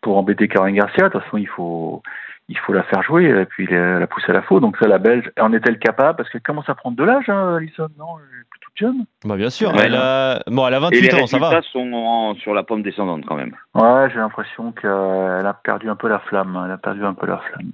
pour 0.01 0.19
embêter 0.19 0.49
Caroline 0.49 0.77
Garcia. 0.77 1.09
De 1.09 1.13
toute 1.13 1.23
façon, 1.23 1.39
il 1.39 1.49
faut 1.49 2.03
il 2.49 2.59
faut 2.59 2.73
la 2.73 2.83
faire 2.83 3.03
jouer 3.03 3.25
et 3.25 3.47
puis 3.47 3.67
la 3.67 4.07
pousser 4.07 4.31
à 4.31 4.35
la 4.35 4.43
faute. 4.43 4.63
Donc 4.63 4.77
ça, 4.77 4.87
la 4.87 4.99
Belge, 4.99 5.31
en 5.41 5.53
est-elle 5.53 5.79
capable? 5.79 6.17
Parce 6.17 6.29
qu'elle 6.31 6.43
commence 6.43 6.69
à 6.69 6.75
prendre 6.75 6.97
de 6.97 7.05
l'âge, 7.05 7.29
hein, 7.29 7.57
Alison, 7.57 7.89
non? 7.99 8.17
Toute 8.61 8.73
jeune. 8.77 9.05
Bah 9.25 9.37
bien 9.37 9.51
sûr, 9.51 9.73
elle, 9.81 9.95
a... 9.95 10.43
Bon, 10.47 10.67
elle 10.67 10.75
a 10.75 10.81
28 10.81 11.15
ans, 11.15 11.27
ça 11.27 11.39
va. 11.39 11.51
Les 11.51 11.57
résultats 11.57 11.69
sont 11.73 12.35
sur 12.41 12.55
la 12.55 12.63
pomme 12.63 12.83
descendante 12.83 13.25
quand 13.27 13.37
même. 13.37 13.55
Ouais, 13.75 14.11
j'ai 14.11 14.19
l'impression 14.19 14.73
qu'elle 14.73 14.91
a 14.91 15.59
perdu 15.63 15.89
un 15.89 15.97
peu 15.97 16.09
la 16.09 16.19
flamme. 16.21 16.61
Elle 16.65 16.73
a 16.73 16.79
perdu 16.79 17.05
un 17.05 17.15
peu 17.15 17.27
la 17.27 17.39
flamme. 17.39 17.73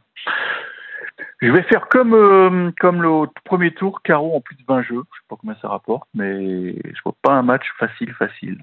Je 1.40 1.52
vais 1.52 1.62
faire 1.62 1.88
comme, 1.88 2.14
euh, 2.14 2.70
comme 2.80 3.02
le 3.02 3.26
premier 3.44 3.72
tour, 3.72 4.02
Caro 4.02 4.36
en 4.36 4.40
plus 4.40 4.56
de 4.56 4.62
20 4.66 4.82
jeux. 4.82 5.02
Je 5.12 5.18
sais 5.18 5.26
pas 5.28 5.36
combien 5.40 5.56
ça 5.60 5.68
rapporte, 5.68 6.08
mais 6.14 6.72
je 6.74 7.02
vois 7.04 7.14
pas 7.22 7.32
un 7.32 7.42
match 7.42 7.66
facile, 7.78 8.12
facile. 8.14 8.58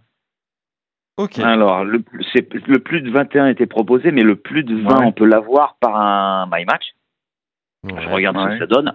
Ok. 1.18 1.40
Alors, 1.40 1.86
le, 1.86 2.04
c'est- 2.34 2.54
le 2.68 2.80
plus 2.80 3.02
de 3.02 3.10
21 3.10 3.48
était 3.48 3.66
proposé, 3.68 4.12
mais 4.12 4.22
le 4.24 4.36
plus 4.36 4.64
de 4.64 4.76
20, 4.76 5.00
Ouais. 5.00 5.06
on 5.06 5.12
peut 5.14 5.26
l'avoir 5.26 5.76
par 5.80 5.96
un 5.96 6.48
My 6.52 6.66
Match. 6.66 6.94
Ouais. 7.84 8.02
Je 8.02 8.08
regarde 8.10 8.38
ce 8.38 8.44
Ouais. 8.44 8.52
que 8.54 8.60
ça 8.60 8.68
donne. 8.68 8.94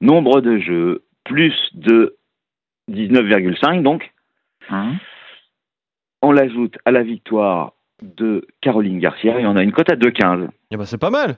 Nombre 0.00 0.40
de 0.40 0.58
jeux, 0.58 1.04
plus 1.24 1.54
de 1.74 2.16
19,5 2.88 3.82
donc. 3.82 4.12
Hein 4.70 4.94
On 6.22 6.32
l'ajoute 6.32 6.76
à 6.84 6.90
la 6.90 7.02
victoire 7.02 7.72
de 8.02 8.46
Caroline 8.60 8.98
Garcia 8.98 9.38
et 9.40 9.46
on 9.46 9.56
a 9.56 9.62
une 9.62 9.72
cote 9.72 9.90
à 9.90 9.96
2,15. 9.96 10.48
Eh 10.70 10.76
ben, 10.76 10.84
c'est 10.84 10.98
pas 10.98 11.10
mal. 11.10 11.36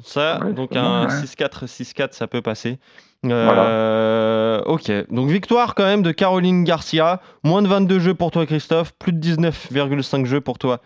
Ça, 0.00 0.40
Ouais, 0.44 0.52
donc 0.54 0.74
un 0.74 1.06
mal, 1.06 1.08
ouais. 1.08 1.26
6-4, 1.26 1.66
6-4, 1.66 2.12
ça 2.14 2.26
peut 2.26 2.42
passer. 2.42 2.78
Euh, 3.24 4.60
Ok, 4.66 4.90
donc 5.10 5.28
victoire 5.28 5.74
quand 5.74 5.84
même 5.84 6.02
de 6.02 6.12
Caroline 6.12 6.64
Garcia. 6.64 7.20
Moins 7.44 7.62
de 7.62 7.68
22 7.68 7.98
jeux 7.98 8.14
pour 8.14 8.30
toi, 8.30 8.46
Christophe. 8.46 8.92
Plus 8.98 9.12
de 9.12 9.20
19,5 9.20 10.24
jeux 10.26 10.40
pour 10.40 10.58
toi, 10.58 10.80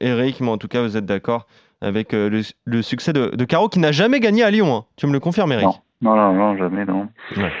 Eric. 0.00 0.40
Mais 0.40 0.48
en 0.50 0.58
tout 0.58 0.68
cas, 0.68 0.82
vous 0.82 0.96
êtes 0.96 1.06
d'accord 1.06 1.46
avec 1.80 2.14
euh, 2.14 2.28
le, 2.30 2.42
le 2.64 2.82
succès 2.82 3.12
de, 3.12 3.30
de 3.34 3.44
Caro 3.44 3.68
qui 3.68 3.78
n'a 3.78 3.92
jamais 3.92 4.20
gagné 4.20 4.42
à 4.42 4.50
Lyon. 4.50 4.74
hein. 4.74 4.84
Tu 4.96 5.06
me 5.06 5.12
le 5.12 5.20
confirmes, 5.20 5.52
Eric? 5.52 5.66
Non. 5.66 5.74
Non, 6.02 6.16
non, 6.16 6.32
non, 6.34 6.56
jamais, 6.58 6.84
non. 6.84 7.08
Ouais. 7.36 7.52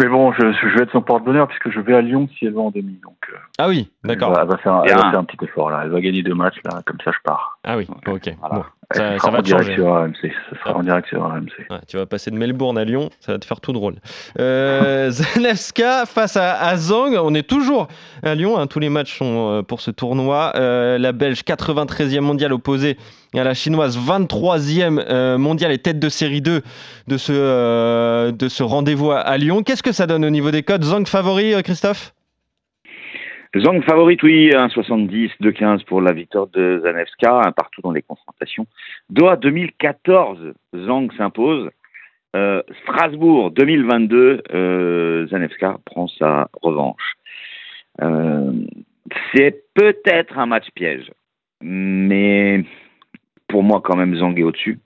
Mais 0.00 0.08
bon, 0.08 0.32
je, 0.32 0.40
je 0.52 0.76
vais 0.76 0.84
être 0.84 0.92
son 0.92 1.02
porte-bonheur 1.02 1.46
puisque 1.46 1.70
je 1.70 1.78
vais 1.80 1.94
à 1.94 2.00
Lyon 2.00 2.26
si 2.38 2.46
elle 2.46 2.54
va 2.54 2.62
en 2.62 2.70
demi. 2.70 2.98
Donc, 3.04 3.16
euh, 3.32 3.36
Ah 3.58 3.68
oui, 3.68 3.90
d'accord. 4.02 4.34
elle 4.40 4.48
va 4.48 4.56
faire, 4.56 4.72
un- 4.72 4.82
elle 4.84 4.94
va 4.94 5.10
faire 5.10 5.18
un 5.20 5.24
petit 5.24 5.44
effort 5.44 5.68
là. 5.70 5.82
Elle 5.84 5.90
va 5.90 6.00
gagner 6.00 6.22
deux 6.22 6.34
matchs 6.34 6.56
là, 6.64 6.80
comme 6.86 6.96
ça 7.04 7.10
je 7.12 7.18
pars. 7.22 7.58
Ah 7.64 7.76
oui, 7.76 7.86
ok. 8.06 8.34
Voilà. 8.40 8.54
Bon, 8.54 8.64
ça, 8.92 9.18
sera 9.18 9.18
ça 9.18 9.30
va 9.30 9.38
en 9.38 9.42
te 9.42 9.46
direct 9.46 9.64
changer. 9.64 9.74
sur 9.76 9.92
RMC. 9.94 10.32
Ça 10.50 10.58
sera 10.58 10.70
Ah. 10.74 10.78
en 10.78 10.82
direct 10.82 11.08
sur. 11.08 11.20
Ouais, 11.22 11.78
tu 11.86 11.96
vas 11.98 12.06
passer 12.06 12.30
de 12.30 12.36
Melbourne 12.36 12.78
à 12.78 12.84
Lyon, 12.84 13.10
ça 13.20 13.32
va 13.32 13.38
te 13.38 13.44
faire 13.44 13.60
tout 13.60 13.72
drôle. 13.72 13.96
Euh, 14.38 15.10
Zanevska 15.10 16.06
face 16.06 16.36
à, 16.36 16.54
à 16.60 16.76
Zhang, 16.76 17.14
on 17.22 17.34
est 17.34 17.46
toujours 17.48 17.88
à 18.22 18.34
Lyon, 18.34 18.58
hein, 18.58 18.66
tous 18.66 18.78
les 18.80 18.88
matchs 18.88 19.18
sont 19.18 19.50
euh, 19.58 19.62
pour 19.62 19.80
ce 19.80 19.90
tournoi. 19.90 20.52
Euh, 20.56 20.98
la 20.98 21.12
Belge 21.12 21.42
93e 21.44 22.20
mondiale 22.20 22.52
opposée 22.52 22.96
la 23.34 23.54
Chinoise 23.54 23.98
23e 23.98 25.04
euh, 25.08 25.38
mondiale 25.38 25.72
et 25.72 25.78
tête 25.78 25.98
de 25.98 26.08
série 26.08 26.40
2 26.40 26.62
de 27.06 27.16
ce, 27.16 27.32
euh, 27.32 28.32
de 28.32 28.48
ce 28.48 28.62
rendez-vous 28.62 29.12
à, 29.12 29.36
Lyon. 29.38 29.62
Qu'est-ce 29.62 29.82
que 29.82 29.92
ça 29.92 30.06
donne 30.06 30.24
au 30.24 30.30
niveau 30.30 30.50
des 30.50 30.62
codes? 30.62 30.82
Zhang 30.82 31.06
favori, 31.06 31.54
euh, 31.54 31.62
Christophe? 31.62 32.12
Zhang 33.56 33.82
favorite, 33.82 34.22
oui, 34.22 34.50
1,70, 34.50 35.30
2,15 35.40 35.84
pour 35.84 36.00
la 36.00 36.12
victoire 36.12 36.46
de 36.48 36.80
Zanevska, 36.84 37.52
partout 37.56 37.80
dans 37.82 37.90
les 37.90 38.02
confrontations. 38.02 38.66
Doha 39.08 39.36
2014, 39.36 40.38
Zhang 40.74 41.08
s'impose. 41.16 41.68
Strasbourg 42.84 43.50
2022, 43.50 44.42
euh, 44.54 45.26
Zanevska 45.28 45.78
prend 45.84 46.06
sa 46.06 46.48
revanche. 46.62 47.14
C'est 49.34 49.64
peut-être 49.74 50.38
un 50.38 50.46
match 50.46 50.66
piège, 50.76 51.10
mais 51.60 52.64
pour 53.50 53.62
moi 53.62 53.80
quand 53.82 53.96
même 53.96 54.16
Zhang 54.16 54.38
est 54.38 54.42
au-dessus. 54.42 54.78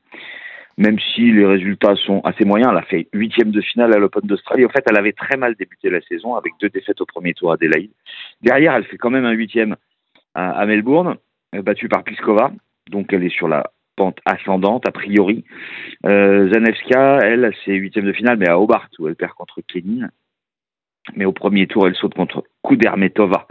Même 0.76 0.98
si 0.98 1.30
les 1.30 1.46
résultats 1.46 1.94
sont 1.94 2.20
assez 2.24 2.44
moyens, 2.44 2.72
elle 2.72 2.78
a 2.78 2.82
fait 2.82 3.06
huitième 3.12 3.52
de 3.52 3.60
finale 3.60 3.94
à 3.94 3.98
l'Open 3.98 4.22
d'Australie. 4.24 4.64
En 4.64 4.70
fait, 4.70 4.84
elle 4.90 4.98
avait 4.98 5.12
très 5.12 5.36
mal 5.36 5.54
débuté 5.54 5.88
la 5.88 6.00
saison 6.00 6.34
avec 6.34 6.52
deux 6.60 6.68
défaites 6.68 7.00
au 7.00 7.06
premier 7.06 7.32
tour 7.32 7.52
à 7.52 7.54
Adélaïde. 7.54 7.92
Derrière, 8.42 8.74
elle 8.74 8.84
fait 8.84 8.96
quand 8.96 9.10
même 9.10 9.24
un 9.24 9.32
huitième 9.32 9.76
à, 10.34 10.50
à 10.50 10.66
Melbourne, 10.66 11.16
euh, 11.54 11.62
battue 11.62 11.88
par 11.88 12.02
Pliskova. 12.02 12.50
Donc, 12.90 13.12
elle 13.12 13.22
est 13.22 13.36
sur 13.36 13.46
la 13.46 13.70
pente 13.94 14.18
ascendante, 14.24 14.88
a 14.88 14.90
priori. 14.90 15.44
Euh, 16.06 16.52
Zanevska, 16.52 17.20
elle, 17.22 17.52
c'est 17.64 17.74
huitième 17.74 18.06
de 18.06 18.12
finale, 18.12 18.38
mais 18.38 18.48
à 18.48 18.58
Hobart, 18.58 18.88
où 18.98 19.06
elle 19.06 19.14
perd 19.14 19.32
contre 19.34 19.60
Kenin. 19.60 20.08
Mais 21.14 21.24
au 21.24 21.32
premier 21.32 21.68
tour, 21.68 21.86
elle 21.86 21.94
saute 21.94 22.14
contre 22.14 22.42
Kudermetova. 22.66 23.46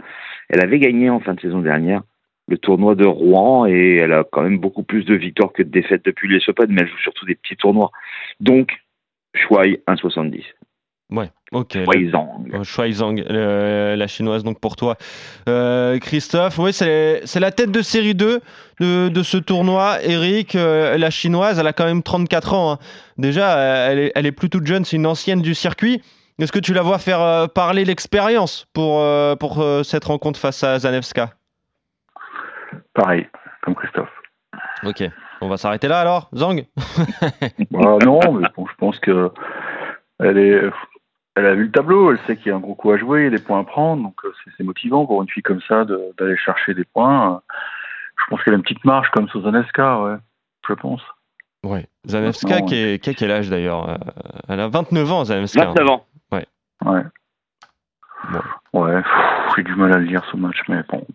Elle 0.50 0.62
avait 0.62 0.78
gagné 0.78 1.08
en 1.08 1.20
fin 1.20 1.32
de 1.32 1.40
saison 1.40 1.60
dernière 1.60 2.02
le 2.48 2.58
tournoi 2.58 2.94
de 2.94 3.06
Rouen 3.06 3.66
et 3.66 3.96
elle 3.96 4.12
a 4.12 4.24
quand 4.24 4.42
même 4.42 4.58
beaucoup 4.58 4.82
plus 4.82 5.04
de 5.04 5.14
victoires 5.14 5.52
que 5.52 5.62
de 5.62 5.70
défaites 5.70 6.04
depuis 6.04 6.28
les 6.28 6.40
Open, 6.48 6.66
mais 6.70 6.82
elle 6.82 6.88
joue 6.88 6.98
surtout 6.98 7.24
des 7.26 7.34
petits 7.34 7.56
tournois. 7.56 7.90
Donc, 8.40 8.72
Shuai 9.34 9.82
1,70. 9.88 10.42
Ouais, 11.10 11.30
ok. 11.52 11.72
Shuai 11.72 12.10
Zhang. 12.10 12.62
Shuai 12.64 12.92
Zhang, 12.92 13.20
euh, 13.30 13.94
la 13.96 14.06
chinoise, 14.06 14.42
donc 14.42 14.58
pour 14.60 14.76
toi. 14.76 14.96
Euh, 15.48 15.98
Christophe, 15.98 16.58
oui, 16.58 16.72
c'est 16.72 17.40
la 17.40 17.50
tête 17.50 17.70
de 17.70 17.82
série 17.82 18.14
2 18.14 18.40
de, 18.80 19.08
de 19.08 19.22
ce 19.22 19.36
tournoi. 19.36 19.98
Eric, 20.02 20.54
euh, 20.54 20.96
la 20.98 21.10
chinoise, 21.10 21.58
elle 21.58 21.66
a 21.66 21.72
quand 21.72 21.84
même 21.84 22.02
34 22.02 22.54
ans. 22.54 22.72
hein. 22.72 22.78
Déjà, 23.18 23.56
elle 23.90 23.98
est, 23.98 24.12
elle 24.14 24.26
est 24.26 24.32
plus 24.32 24.50
toute 24.50 24.66
jeune, 24.66 24.84
c'est 24.84 24.96
une 24.96 25.06
ancienne 25.06 25.42
du 25.42 25.54
circuit. 25.54 26.02
Est-ce 26.40 26.52
que 26.52 26.58
tu 26.58 26.74
la 26.74 26.82
vois 26.82 26.98
faire 26.98 27.20
euh, 27.20 27.46
parler 27.46 27.84
l'expérience 27.84 28.66
pour, 28.72 29.02
pour 29.38 29.64
cette 29.84 30.04
rencontre 30.04 30.40
face 30.40 30.64
à 30.64 30.78
Zanevska 30.80 31.30
Pareil, 32.94 33.28
comme 33.62 33.74
Christophe. 33.74 34.10
Ok, 34.84 35.02
on 35.40 35.48
va 35.48 35.56
s'arrêter 35.56 35.88
là 35.88 36.00
alors, 36.00 36.28
Zhang? 36.34 36.64
Bah, 37.70 37.98
non, 38.04 38.20
mais 38.32 38.46
bon, 38.56 38.66
je 38.66 38.74
pense 38.76 38.98
que 39.00 39.30
elle 40.20 40.38
est, 40.38 40.62
elle 41.36 41.46
a 41.46 41.54
vu 41.54 41.64
le 41.64 41.70
tableau, 41.72 42.12
elle 42.12 42.18
sait 42.26 42.36
qu'il 42.36 42.48
y 42.48 42.50
a 42.52 42.56
un 42.56 42.60
gros 42.60 42.74
coup 42.74 42.90
à 42.92 42.96
jouer, 42.96 43.22
il 43.22 43.24
y 43.24 43.34
a 43.34 43.36
des 43.36 43.42
points 43.42 43.60
à 43.60 43.64
prendre, 43.64 44.02
donc 44.02 44.14
euh, 44.24 44.32
c'est- 44.56 44.62
motivant 44.64 45.06
pour 45.06 45.22
une 45.22 45.28
fille 45.28 45.42
comme 45.42 45.60
ça 45.62 45.84
de- 45.84 46.14
d'aller 46.18 46.36
chercher 46.36 46.74
des 46.74 46.84
points. 46.84 47.42
Je 48.16 48.24
pense 48.30 48.42
qu'elle 48.44 48.54
a 48.54 48.56
une 48.56 48.62
petite 48.62 48.84
marge 48.84 49.10
comme 49.10 49.28
Sozaneska, 49.28 50.00
ouais, 50.02 50.16
je 50.68 50.74
pense. 50.74 51.02
Ouais, 51.64 51.86
Zanevska 52.06 52.60
qui, 52.60 52.74
est, 52.76 52.98
qui 53.02 53.10
a 53.10 53.14
quel 53.14 53.30
âge 53.30 53.48
d'ailleurs 53.48 53.88
Euh, 53.88 53.96
Elle 54.50 54.60
a 54.60 54.68
29 54.68 55.10
ans, 55.10 55.24
Zanevska. 55.24 55.64
29 55.66 55.88
ans. 55.90 56.06
Ouais. 56.30 56.46
Bon. 58.72 58.80
Ouais, 58.80 59.02
j'ai 59.56 59.62
du 59.62 59.74
mal 59.74 59.92
à 59.92 59.96
le 59.98 60.04
lire 60.04 60.22
ce 60.30 60.36
match, 60.36 60.58
mais 60.68 60.82
bon. 60.88 61.06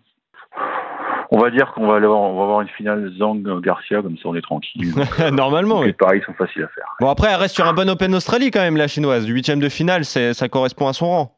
On 1.32 1.38
va 1.38 1.50
dire 1.50 1.70
qu'on 1.72 1.86
va 1.86 1.96
aller 1.96 2.06
voir- 2.06 2.20
on 2.20 2.36
va 2.36 2.42
avoir 2.42 2.60
une 2.60 2.68
finale 2.68 3.12
Zhang-Garcia, 3.16 4.02
comme 4.02 4.16
ça 4.16 4.22
on 4.26 4.34
est 4.34 4.42
tranquille. 4.42 4.92
Normalement, 5.32 5.76
Donc, 5.76 5.82
oui. 5.82 5.86
Les 5.88 5.92
paris 5.92 6.20
sont 6.26 6.34
faciles 6.34 6.64
à 6.64 6.68
faire. 6.68 6.86
Bon, 7.00 7.08
après, 7.08 7.28
elle 7.30 7.36
reste 7.36 7.54
sur 7.54 7.66
un 7.66 7.72
bon 7.72 7.88
Open 7.88 8.14
Australie 8.14 8.50
quand 8.50 8.60
même, 8.60 8.76
la 8.76 8.88
chinoise. 8.88 9.26
Huitième 9.26 9.60
de 9.60 9.68
finale, 9.68 10.04
c'est- 10.04 10.34
ça 10.34 10.48
correspond 10.48 10.88
à 10.88 10.92
son 10.92 11.06
rang. 11.08 11.36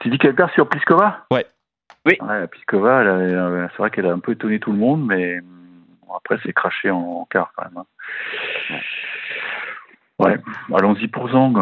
Tu 0.00 0.10
dis 0.10 0.18
qu'elle 0.18 0.34
perd 0.34 0.50
sur 0.52 0.68
Pliskova? 0.68 1.24
Ouais. 1.30 1.46
Oui. 2.06 2.18
Ouais, 2.20 2.46
Pliskova, 2.48 3.00
euh, 3.00 3.66
c'est 3.72 3.78
vrai 3.78 3.90
qu'elle 3.90 4.06
a 4.06 4.12
un 4.12 4.18
peu 4.18 4.32
étonné 4.32 4.58
tout 4.58 4.72
le 4.72 4.78
monde, 4.78 5.04
mais 5.06 5.38
hum, 5.38 5.46
après 6.16 6.38
c'est 6.42 6.52
craché 6.52 6.90
en, 6.90 6.98
en 6.98 7.24
quart 7.30 7.52
quand 7.56 7.64
même. 7.64 7.78
hein. 7.78 8.76
Ouais, 10.18 10.36
allons-y 10.76 11.08
pour 11.08 11.28
Zhang. 11.30 11.54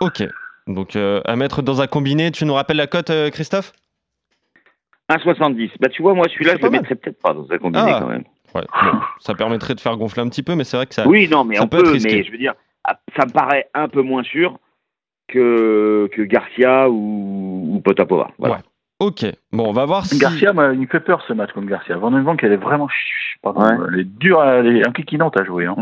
Ok. 0.00 0.22
Donc, 0.68 0.94
euh, 0.94 1.20
à 1.24 1.34
mettre 1.34 1.62
dans 1.62 1.80
un 1.82 1.86
combiné, 1.88 2.30
tu 2.30 2.44
nous 2.44 2.54
rappelles 2.54 2.76
la 2.76 2.86
cote, 2.86 3.10
euh, 3.10 3.30
Christophe? 3.30 3.72
1,70. 5.10 5.70
Bah, 5.80 5.88
tu 5.88 6.02
vois, 6.02 6.14
moi, 6.14 6.26
celui-là, 6.30 6.54
je 6.58 6.62
le 6.62 6.70
mettrais 6.70 6.94
peut-être 6.94 7.20
pas 7.20 7.34
dans 7.34 7.46
un 7.50 7.58
combiné 7.58 7.84
Ah. 7.94 7.98
quand 8.00 8.08
même. 8.08 8.24
Ouais. 8.54 8.62
bon, 8.82 8.98
ça 9.20 9.34
permettrait 9.34 9.74
de 9.74 9.80
faire 9.80 9.96
gonfler 9.96 10.22
un 10.22 10.28
petit 10.28 10.42
peu, 10.42 10.54
mais 10.56 10.64
c'est 10.64 10.76
vrai 10.76 10.86
que 10.86 10.94
ça. 10.94 11.06
Oui, 11.06 11.28
non, 11.28 11.44
mais 11.44 11.56
ça 11.56 11.62
on 11.64 11.68
peut 11.68 11.92
mais 12.02 12.24
je 12.24 12.32
veux 12.32 12.38
dire, 12.38 12.54
ah, 12.84 12.98
ça 13.16 13.24
me 13.26 13.30
paraît 13.30 13.68
un 13.74 13.86
peu 13.88 14.02
moins 14.02 14.24
sûr 14.24 14.58
que, 15.28 16.08
que 16.12 16.22
Garcia 16.22 16.88
ou, 16.90 17.74
ou 17.76 17.80
Potapova. 17.80 18.30
Voilà. 18.38 18.56
Ouais. 18.56 18.60
Ok. 19.00 19.24
Bon, 19.52 19.68
on 19.68 19.72
va 19.72 19.84
voir 19.86 20.04
si. 20.04 20.18
Garcia, 20.18 20.52
moi, 20.52 20.72
il 20.74 20.80
me 20.80 20.86
fait 20.86 21.00
peur 21.00 21.22
ce 21.26 21.32
match 21.32 21.52
comme 21.52 21.66
Garcia. 21.66 21.96
Van 21.96 22.10
Vank, 22.22 22.42
elle 22.42 22.52
est 22.52 22.56
vraiment, 22.56 22.88
ch- 22.88 23.38
pardon, 23.42 23.60
Ouais. 23.62 23.86
elle 23.92 24.00
est 24.00 24.04
dure, 24.18 24.42
elle 24.44 24.76
est 24.76 24.86
inquiétante 24.86 25.38
à 25.40 25.44
jouer. 25.44 25.66
Hein. 25.66 25.76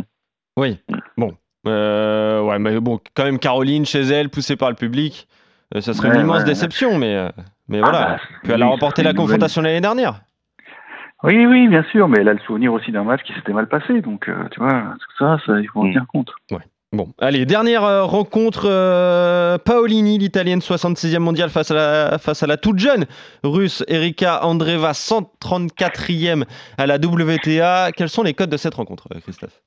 Oui. 0.56 0.78
Bon. 1.16 1.32
Euh, 1.66 2.40
ouais, 2.42 2.58
mais 2.58 2.78
bon, 2.80 3.00
quand 3.16 3.24
même, 3.24 3.38
Caroline 3.38 3.84
chez 3.86 4.02
elle, 4.02 4.28
poussée 4.28 4.56
par 4.56 4.68
le 4.70 4.76
public, 4.76 5.26
euh, 5.74 5.80
ça 5.80 5.92
serait 5.94 6.08
Ouais, 6.10 6.14
une 6.16 6.20
immense 6.22 6.38
ouais, 6.40 6.44
déception, 6.44 6.96
mais, 6.98 7.14
euh, 7.16 7.28
mais 7.68 7.78
Ah, 7.78 7.90
voilà. 7.90 8.04
bah, 8.06 8.18
Puis 8.42 8.52
elle 8.52 8.62
a 8.62 8.66
remporté 8.66 9.02
la 9.02 9.14
confrontation 9.14 9.62
l'année 9.62 9.80
dernière. 9.80 10.20
Oui, 11.24 11.46
oui, 11.46 11.66
bien 11.68 11.82
sûr, 11.90 12.06
mais 12.08 12.18
elle 12.20 12.28
a 12.28 12.32
le 12.34 12.38
souvenir 12.40 12.72
aussi 12.72 12.92
d'un 12.92 13.02
match 13.02 13.22
qui 13.24 13.32
s'était 13.34 13.52
mal 13.52 13.68
passé, 13.68 14.00
donc 14.00 14.28
euh, 14.28 14.34
tu 14.52 14.60
vois, 14.60 14.94
tout 15.00 15.12
ça, 15.18 15.38
ça, 15.44 15.58
il 15.60 15.66
faut 15.68 15.80
en 15.80 15.84
Mm. 15.86 15.92
tenir 15.92 16.06
compte. 16.06 16.30
Bon, 16.90 17.08
allez, 17.20 17.44
dernière 17.44 17.84
euh, 17.84 18.04
rencontre, 18.04 18.62
euh, 18.64 19.58
Paolini, 19.58 20.16
l'italienne 20.16 20.60
66e 20.60 21.18
mondiale 21.18 21.50
face 21.50 21.70
à, 21.70 21.74
la, 21.74 22.18
face 22.18 22.42
à 22.42 22.46
la 22.46 22.56
toute 22.56 22.78
jeune 22.78 23.04
russe 23.44 23.84
Erika 23.88 24.42
Andreva, 24.46 24.92
134e 24.92 26.44
à 26.78 26.86
la 26.86 26.96
WTA. 26.96 27.90
Quels 27.94 28.08
sont 28.08 28.22
les 28.22 28.32
codes 28.32 28.48
de 28.48 28.56
cette 28.56 28.74
rencontre, 28.74 29.06
Christophe? 29.22 29.60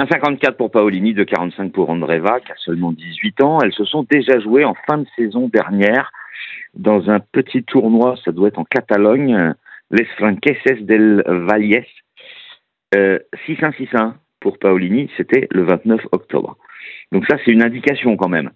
1,54 0.00 0.56
pour 0.56 0.70
Paolini, 0.70 1.12
2,45 1.14 1.70
pour 1.72 1.90
Andreva, 1.90 2.40
qui 2.40 2.50
a 2.50 2.56
seulement 2.64 2.90
18 2.92 3.40
ans. 3.42 3.58
Elles 3.62 3.72
se 3.72 3.84
sont 3.84 4.04
déjà 4.10 4.40
jouées 4.40 4.64
en 4.64 4.74
fin 4.88 4.98
de 4.98 5.06
saison 5.16 5.48
dernière 5.52 6.10
dans 6.74 7.10
un 7.10 7.20
petit 7.20 7.64
tournoi, 7.64 8.16
ça 8.24 8.32
doit 8.32 8.48
être 8.48 8.58
en 8.58 8.64
Catalogne, 8.64 9.34
euh, 9.34 9.52
Les 9.90 10.04
Franqueses 10.16 10.80
del 10.80 11.22
Valles. 11.26 11.84
Euh, 12.94 13.18
6-1, 13.46 13.72
6-1 13.76 14.14
pour 14.40 14.58
Paolini, 14.58 15.10
c'était 15.16 15.48
le 15.50 15.64
29 15.64 16.00
octobre. 16.12 16.56
Donc 17.12 17.24
ça, 17.28 17.36
c'est 17.44 17.50
une 17.50 17.62
indication 17.62 18.16
quand 18.16 18.28
même. 18.28 18.50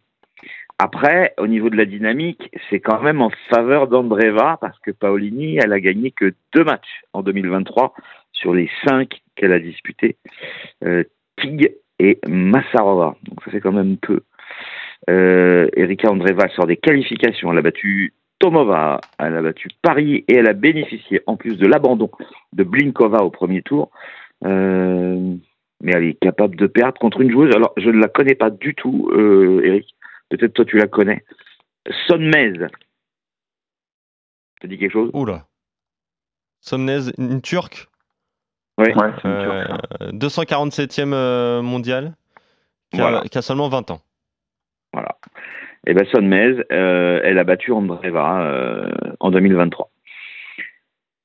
Après, 0.79 1.35
au 1.39 1.47
niveau 1.47 1.71
de 1.71 1.77
la 1.77 1.85
dynamique, 1.85 2.51
c'est 2.69 2.81
quand 2.81 3.01
même 3.03 3.23
en 3.23 3.31
faveur 3.51 3.89
d'Andreva 3.89 4.59
parce 4.61 4.79
que 4.81 4.91
Paolini, 4.91 5.59
elle 5.59 5.73
a 5.73 5.81
gagné 5.81 6.11
que 6.11 6.35
deux 6.55 6.65
matchs 6.65 7.03
en 7.13 7.23
2023 7.23 7.95
sur 8.33 8.53
les 8.53 8.69
cinq 8.87 9.23
qu'elle 9.37 9.53
a 9.53 9.61
disputés. 9.61 10.17
Euh, 10.85 11.05
Tig 11.37 11.73
et 11.99 12.19
Massarova. 12.27 13.17
Donc 13.25 13.43
ça 13.45 13.53
fait 13.53 13.61
quand 13.61 13.73
même 13.73 13.97
peu. 13.97 14.23
Euh, 15.11 15.69
Erika 15.77 16.11
Andreva 16.11 16.49
sort 16.51 16.67
des 16.67 16.77
qualifications. 16.77 17.51
Elle 17.53 17.59
a 17.59 17.63
battu 17.63 18.15
Tomova. 18.39 19.01
Elle 19.19 19.37
a 19.37 19.43
battu 19.43 19.69
Paris 19.83 20.25
et 20.29 20.35
elle 20.37 20.49
a 20.49 20.53
bénéficié 20.53 21.23
en 21.27 21.37
plus 21.37 21.57
de 21.57 21.67
l'abandon 21.67 22.11
de 22.53 22.65
Blinkova 22.65 23.23
au 23.23 23.31
premier 23.31 23.63
tour. 23.63 23.91
Euh, 24.45 25.35
mais 25.83 25.93
elle 25.95 26.05
est 26.05 26.15
capable 26.21 26.57
de 26.57 26.67
perdre 26.67 26.99
contre 26.99 27.21
une 27.21 27.31
joueuse. 27.31 27.55
Alors, 27.55 27.73
je 27.77 27.91
ne 27.91 28.01
la 28.01 28.09
connais 28.09 28.35
pas 28.37 28.51
du 28.51 28.75
tout, 28.75 29.11
euh, 29.13 29.61
Eric. 29.65 29.95
Peut-être 30.29 30.55
toi 30.55 30.65
tu 30.65 30.79
la 30.79 30.87
connais. 30.87 31.25
Sonmez. 32.09 32.55
Ça 34.61 34.69
dit 34.69 34.79
quelque 34.79 34.93
chose? 34.93 35.11
Oula. 35.15 35.47
Somnez, 36.61 37.11
une 37.19 37.43
turque? 37.43 37.89
Ouais. 38.79 38.95
Ouais, 38.97 39.11
c'est 39.21 39.29
une 39.29 39.35
Euh, 39.35 39.65
turque, 39.67 39.81
ça. 40.01 40.07
247e 40.13 41.13
euh, 41.13 41.61
mondial, 41.63 42.15
qui, 42.93 43.01
a, 43.01 43.03
Voilà. 43.03 43.21
qui 43.23 43.37
a 43.37 43.43
seulement 43.43 43.69
20 43.69 43.91
ans. 43.91 44.01
Voilà. 44.93 45.17
Et 45.87 45.95
ben 45.95 46.07
Sonmez, 46.13 46.57
euh, 46.71 47.21
elle 47.25 47.39
a 47.39 47.45
battu 47.45 47.73
Andreeva 47.73 48.43
euh, 48.43 48.91
en 49.21 49.31
2023. 49.31 49.91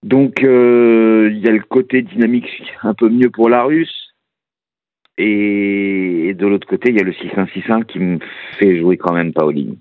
Donc 0.04 0.44
euh, 0.44 1.30
il 1.32 1.40
y 1.40 1.48
a 1.48 1.52
le 1.52 1.62
côté 1.62 2.02
dynamique 2.02 2.64
un 2.84 2.94
peu 2.94 3.10
mieux 3.10 3.30
pour 3.30 3.50
la 3.50 3.64
Russe. 3.64 4.14
Et, 5.20 6.28
et 6.30 6.34
de 6.36 6.46
l'autre 6.46 6.68
côté, 6.68 6.90
il 6.90 6.96
y 6.96 7.00
a 7.00 7.04
le 7.04 7.12
6-1-6-1 7.12 7.86
qui 7.86 7.98
me 8.00 8.20
fait 8.60 8.80
jouer 8.80 8.98
quand 8.98 9.14
même 9.14 9.34
Paolini. 9.34 9.80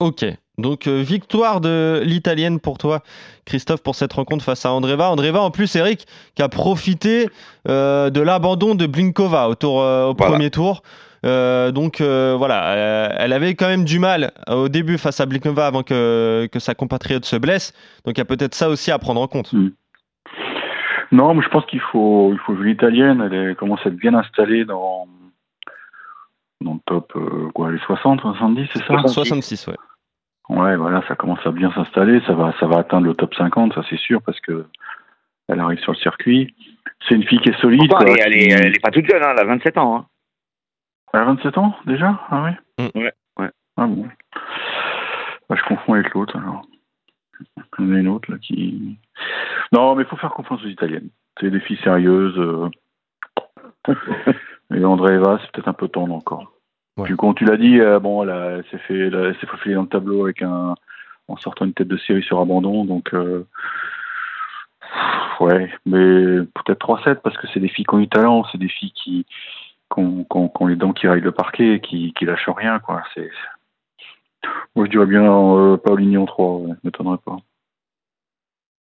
Ok. 0.00 0.24
Donc, 0.56 0.88
victoire 0.88 1.60
de 1.60 2.00
l'italienne 2.04 2.58
pour 2.58 2.78
toi, 2.78 3.02
Christophe, 3.44 3.82
pour 3.82 3.94
cette 3.94 4.12
rencontre 4.14 4.44
face 4.44 4.64
à 4.64 4.72
Andreva. 4.72 5.10
Andreva, 5.10 5.40
en 5.40 5.50
plus, 5.50 5.76
Eric, 5.76 6.06
qui 6.34 6.42
a 6.42 6.48
profité 6.48 7.26
de 7.66 8.20
l'abandon 8.20 8.74
de 8.74 8.86
Blinkova 8.86 9.48
au, 9.50 9.54
tour, 9.54 9.74
au 9.76 10.14
Voilà. 10.14 10.32
premier 10.32 10.50
tour. 10.50 10.82
Euh, 11.26 11.72
donc 11.72 12.00
euh, 12.00 12.34
voilà, 12.38 12.72
euh, 12.74 13.08
elle 13.18 13.32
avait 13.32 13.54
quand 13.54 13.66
même 13.68 13.84
du 13.84 13.98
mal 13.98 14.32
au 14.48 14.68
début 14.68 14.98
face 14.98 15.20
à 15.20 15.26
Blinkova 15.26 15.66
avant 15.66 15.82
que, 15.82 16.46
que 16.52 16.58
sa 16.60 16.74
compatriote 16.74 17.24
se 17.24 17.36
blesse. 17.36 17.72
Donc 18.04 18.16
il 18.16 18.18
y 18.18 18.22
a 18.22 18.24
peut-être 18.24 18.54
ça 18.54 18.68
aussi 18.68 18.90
à 18.90 18.98
prendre 18.98 19.20
en 19.20 19.26
compte. 19.26 19.52
Non, 21.10 21.34
mais 21.34 21.42
je 21.42 21.48
pense 21.48 21.64
qu'il 21.66 21.80
faut, 21.80 22.30
il 22.32 22.38
faut 22.40 22.54
jouer 22.54 22.66
l'italienne. 22.68 23.28
Elle 23.32 23.56
commence 23.56 23.80
à 23.84 23.88
être 23.88 23.96
bien 23.96 24.14
installée 24.14 24.64
dans, 24.64 25.08
dans 26.60 26.74
le 26.74 26.80
top, 26.86 27.12
euh, 27.16 27.48
quoi, 27.54 27.72
les 27.72 27.78
60, 27.78 28.20
70, 28.20 28.68
c'est 28.72 28.84
ça? 28.84 28.98
66, 29.06 29.66
ouais. 29.68 29.74
Ouais, 30.50 30.76
voilà, 30.76 31.02
ça 31.08 31.14
commence 31.14 31.40
à 31.46 31.50
bien 31.50 31.72
s'installer. 31.72 32.20
Ça 32.26 32.34
va, 32.34 32.52
ça 32.60 32.66
va 32.66 32.78
atteindre 32.78 33.06
le 33.06 33.14
top 33.14 33.34
50, 33.34 33.74
ça 33.74 33.82
c'est 33.90 33.98
sûr, 33.98 34.22
parce 34.22 34.40
que 34.40 34.66
elle 35.48 35.60
arrive 35.60 35.78
sur 35.80 35.92
le 35.92 35.98
circuit. 35.98 36.54
C'est 37.08 37.14
une 37.14 37.24
fille 37.24 37.40
qui 37.40 37.48
est 37.50 37.60
solide. 37.60 37.88
Pourtant, 37.88 38.06
elle, 38.06 38.18
est, 38.18 38.20
elle, 38.26 38.32
qui- 38.32 38.38
est, 38.50 38.52
elle 38.66 38.76
est 38.76 38.80
pas 38.82 38.90
toute 38.90 39.06
jeune, 39.06 39.22
hein, 39.22 39.30
elle 39.32 39.40
a 39.40 39.44
27 39.44 39.78
ans. 39.78 39.96
Hein. 39.96 40.06
Elle 41.12 41.20
a 41.20 41.24
27 41.24 41.58
ans 41.58 41.74
déjà? 41.86 42.18
Ah 42.30 42.44
oui 42.44 42.50
Mm. 42.84 42.98
Ouais, 43.00 43.12
ouais. 43.38 43.50
Ah 43.76 43.86
bon 43.86 44.06
Bah, 45.48 45.56
Je 45.56 45.62
confonds 45.64 45.94
avec 45.94 46.12
l'autre 46.14 46.36
alors. 46.36 46.62
Il 47.78 47.86
y 47.86 47.90
en 47.90 47.94
a 47.94 47.98
une 47.98 48.08
autre 48.08 48.30
là 48.30 48.38
qui. 48.38 48.98
Non, 49.72 49.94
mais 49.94 50.02
il 50.04 50.08
faut 50.08 50.16
faire 50.16 50.30
confiance 50.30 50.62
aux 50.64 50.68
Italiennes. 50.68 51.08
C'est 51.40 51.50
des 51.50 51.60
filles 51.60 51.78
sérieuses. 51.82 52.38
euh. 52.38 52.68
Et 54.74 54.84
Andreeva, 54.84 55.38
c'est 55.40 55.50
peut-être 55.52 55.68
un 55.68 55.72
peu 55.72 55.88
tendre 55.88 56.14
encore. 56.14 56.52
Ouais. 56.96 57.04
Puis 57.04 57.16
quand 57.16 57.34
tu 57.34 57.44
l'as 57.44 57.56
dit, 57.56 57.80
euh, 57.80 57.98
bon, 58.00 58.22
elle, 58.22 58.30
a- 58.30 58.50
elle 58.58 58.64
s'est 58.70 58.78
fait, 58.78 58.98
elle, 58.98 59.14
a- 59.16 59.28
elle 59.28 59.36
s'est 59.38 59.46
faufilée 59.46 59.74
dans 59.76 59.82
le 59.82 59.88
tableau 59.88 60.24
avec 60.24 60.42
un, 60.42 60.74
en 61.28 61.36
sortant 61.36 61.64
une 61.64 61.72
tête 61.74 61.88
de 61.88 61.96
série 61.96 62.22
sur 62.22 62.40
abandon, 62.40 62.84
donc. 62.84 63.12
euh, 63.14 63.44
Ouais, 65.40 65.70
mais 65.86 66.42
peut-être 66.64 66.80
3-7 66.80 67.20
parce 67.22 67.36
que 67.36 67.46
c'est 67.52 67.60
des 67.60 67.68
filles 67.68 67.84
qui 67.84 67.94
ont 67.94 67.98
du 68.00 68.08
talent, 68.08 68.44
c'est 68.50 68.58
des 68.58 68.68
filles 68.68 68.90
qui, 68.92 69.24
ont 69.96 70.66
les 70.66 70.76
dents 70.76 70.92
qui 70.92 71.06
raillent 71.08 71.20
le 71.20 71.32
parquet 71.32 71.74
et 71.74 71.80
qui, 71.80 72.12
qui 72.14 72.24
lâchent 72.24 72.48
rien, 72.48 72.78
quoi. 72.78 73.02
Moi, 74.76 74.86
je 74.86 74.90
dirais 74.90 75.06
bien 75.06 75.24
euh, 75.24 75.76
Paolini 75.76 76.16
en 76.16 76.26
3, 76.26 76.56
ouais, 76.56 76.74
m'étonnerait 76.84 77.18
pas. 77.24 77.36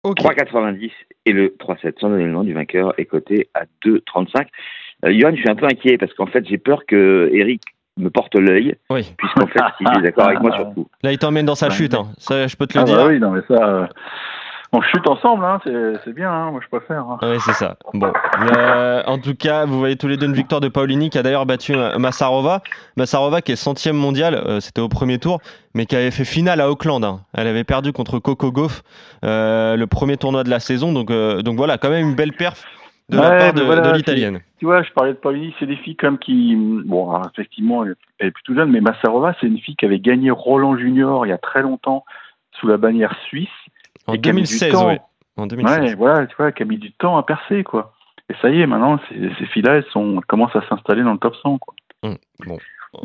Ok. 0.05 0.19
3,90 0.21 0.91
et 1.25 1.33
le 1.33 1.49
3,7 1.59 1.99
sans 2.01 2.11
donner 2.11 2.25
le 2.27 2.33
nom 2.33 2.45
du 2.45 2.53
vainqueur 2.53 2.93
est 2.99 3.07
coté 3.07 3.49
à 3.55 3.65
2,35. 3.85 4.47
Euh, 5.05 5.13
Johan, 5.19 5.33
je 5.35 5.41
suis 5.41 5.51
un 5.51 5.57
peu 5.57 5.67
inquiet 5.67 5.99
parce 5.99 6.13
qu'en 6.15 6.27
fait, 6.27 6.47
j'ai 6.47 6.59
peur 6.59 6.87
que 6.87 7.29
Eric 7.33 7.63
me 7.99 8.11
porte 8.11 8.35
l'œil, 8.35 8.77
Oui. 8.91 9.15
puisqu'en 9.17 9.47
fait, 9.47 9.61
il 9.81 9.89
est 9.99 10.03
d'accord 10.03 10.27
avec 10.29 10.41
moi 10.41 10.53
sur 10.55 10.73
tout. 10.75 10.87
Là, 11.03 11.13
il 11.13 11.19
t'emmène 11.19 11.47
dans 11.47 11.55
sa 11.55 11.71
chute. 11.71 11.95
hein. 11.95 12.09
Ça, 12.19 12.47
je 12.47 12.55
peux 12.57 12.67
te 12.67 12.77
le 12.77 12.83
Ah 12.83 12.85
dire. 12.85 12.97
bah 12.97 13.07
oui, 13.09 13.19
non 13.19 13.31
mais 13.31 13.41
ça, 13.49 13.55
euh, 13.69 13.87
on 14.73 14.81
chute 14.83 15.07
ensemble, 15.07 15.45
hein, 15.45 15.61
c'est, 15.65 16.13
bien, 16.13 16.31
hein, 16.31 16.51
moi 16.51 16.61
je 16.63 16.69
préfère. 16.69 17.01
hein. 17.03 17.19
Oui, 17.23 17.37
c'est 17.41 17.53
ça. 17.53 17.77
Bon. 17.95 18.13
Euh, 18.57 19.03
en 19.07 19.19
tout 19.19 19.35
cas, 19.35 19.65
vous 19.65 19.79
voyez 19.79 19.97
tous 19.97 20.09
les 20.09 20.17
deux 20.17 20.27
une 20.27 20.35
victoire 20.35 20.61
de 20.61 20.69
Paolini 20.69 21.09
qui 21.11 21.19
a 21.19 21.23
d'ailleurs 21.23 21.47
battu 21.47 21.75
euh, 21.75 21.99
Massarova. 21.99 22.63
Massarova 22.97 23.41
qui 23.41 23.53
est 23.53 23.57
centième 23.57 23.97
mondiale, 23.97 24.35
euh, 24.35 24.61
c'était 24.61 24.81
au 24.81 24.89
premier 24.89 25.19
tour, 25.19 25.41
mais 25.75 25.87
qui 25.87 25.97
avait 25.97 26.11
fait 26.11 26.25
finale 26.25 26.61
à 26.61 26.71
Auckland. 26.71 27.05
hein. 27.05 27.21
Elle 27.35 27.47
avait 27.47 27.65
perdu 27.65 27.93
contre 27.93 28.19
Coco 28.19 28.51
Gauff 28.53 28.83
euh, 29.25 29.77
le 29.77 29.87
premier 29.87 30.17
tournoi 30.17 30.45
de 30.45 30.51
la 30.51 30.61
saison. 30.61 30.93
Donc, 30.93 31.11
donc 31.11 31.57
voilà, 31.57 31.79
quand 31.79 31.91
même 31.91 32.09
une 32.09 32.15
belle 32.15 32.33
perf 32.33 32.65
de 33.09 33.19
la 33.19 33.31
part 33.37 33.53
de, 33.53 33.63
voilà, 33.63 33.93
l'italienne. 33.93 34.41
Tu 34.59 34.65
vois, 34.65 34.83
je 34.83 34.91
parlais 34.93 35.13
de 35.13 35.19
Paolini, 35.19 35.55
c'est 35.61 35.67
des 35.67 35.77
filles 35.77 35.95
comme 35.97 36.19
qui, 36.19 36.57
bon, 36.57 37.11
alors, 37.13 37.29
effectivement, 37.33 37.85
elle 37.85 37.95
est 38.19 38.31
plutôt 38.33 38.55
jeune, 38.55 38.71
mais 38.71 38.81
Massarova, 38.81 39.35
c'est 39.41 39.47
une 39.47 39.59
fille 39.59 39.77
qui 39.77 39.85
avait 39.85 40.01
gagné 40.01 40.31
Roland 40.33 40.77
Junior 40.77 41.25
il 41.25 41.29
y 41.29 41.33
a 41.33 41.39
très 41.39 41.63
longtemps 41.63 42.05
sous 42.59 42.67
la 42.67 42.79
bannière 42.79 43.15
suisse. 43.29 43.49
En 44.07 44.15
et 44.15 44.21
qui 44.21 44.29
a 44.31 44.33
mis 44.33 44.43
du 44.43 44.49
2016, 44.49 44.73
temps. 44.73 44.89
oui. 44.89 44.97
En 45.37 45.47
2016. 45.47 45.81
Ouais, 45.81 45.95
voilà, 45.97 46.27
tu 46.27 46.35
vois, 46.37 46.53
qui 46.53 46.63
a 46.63 46.67
mis 46.67 46.79
du 46.79 46.93
temps 46.93 47.17
à 47.17 47.23
percer, 47.23 47.63
quoi. 47.65 47.93
Et 48.31 48.35
ça 48.41 48.49
y 48.51 48.61
est, 48.61 48.67
maintenant, 48.67 48.99
ces, 49.09 49.31
ces 49.39 49.47
filles-là, 49.47 49.75
elles 49.77 49.87
sont, 49.93 50.17
elles 50.19 50.25
commencent 50.27 50.57
à 50.57 50.67
s'installer 50.69 51.03
dans 51.03 51.13
le 51.13 51.19
top 51.19 51.35
100, 51.37 51.59
quoi. 51.59 51.75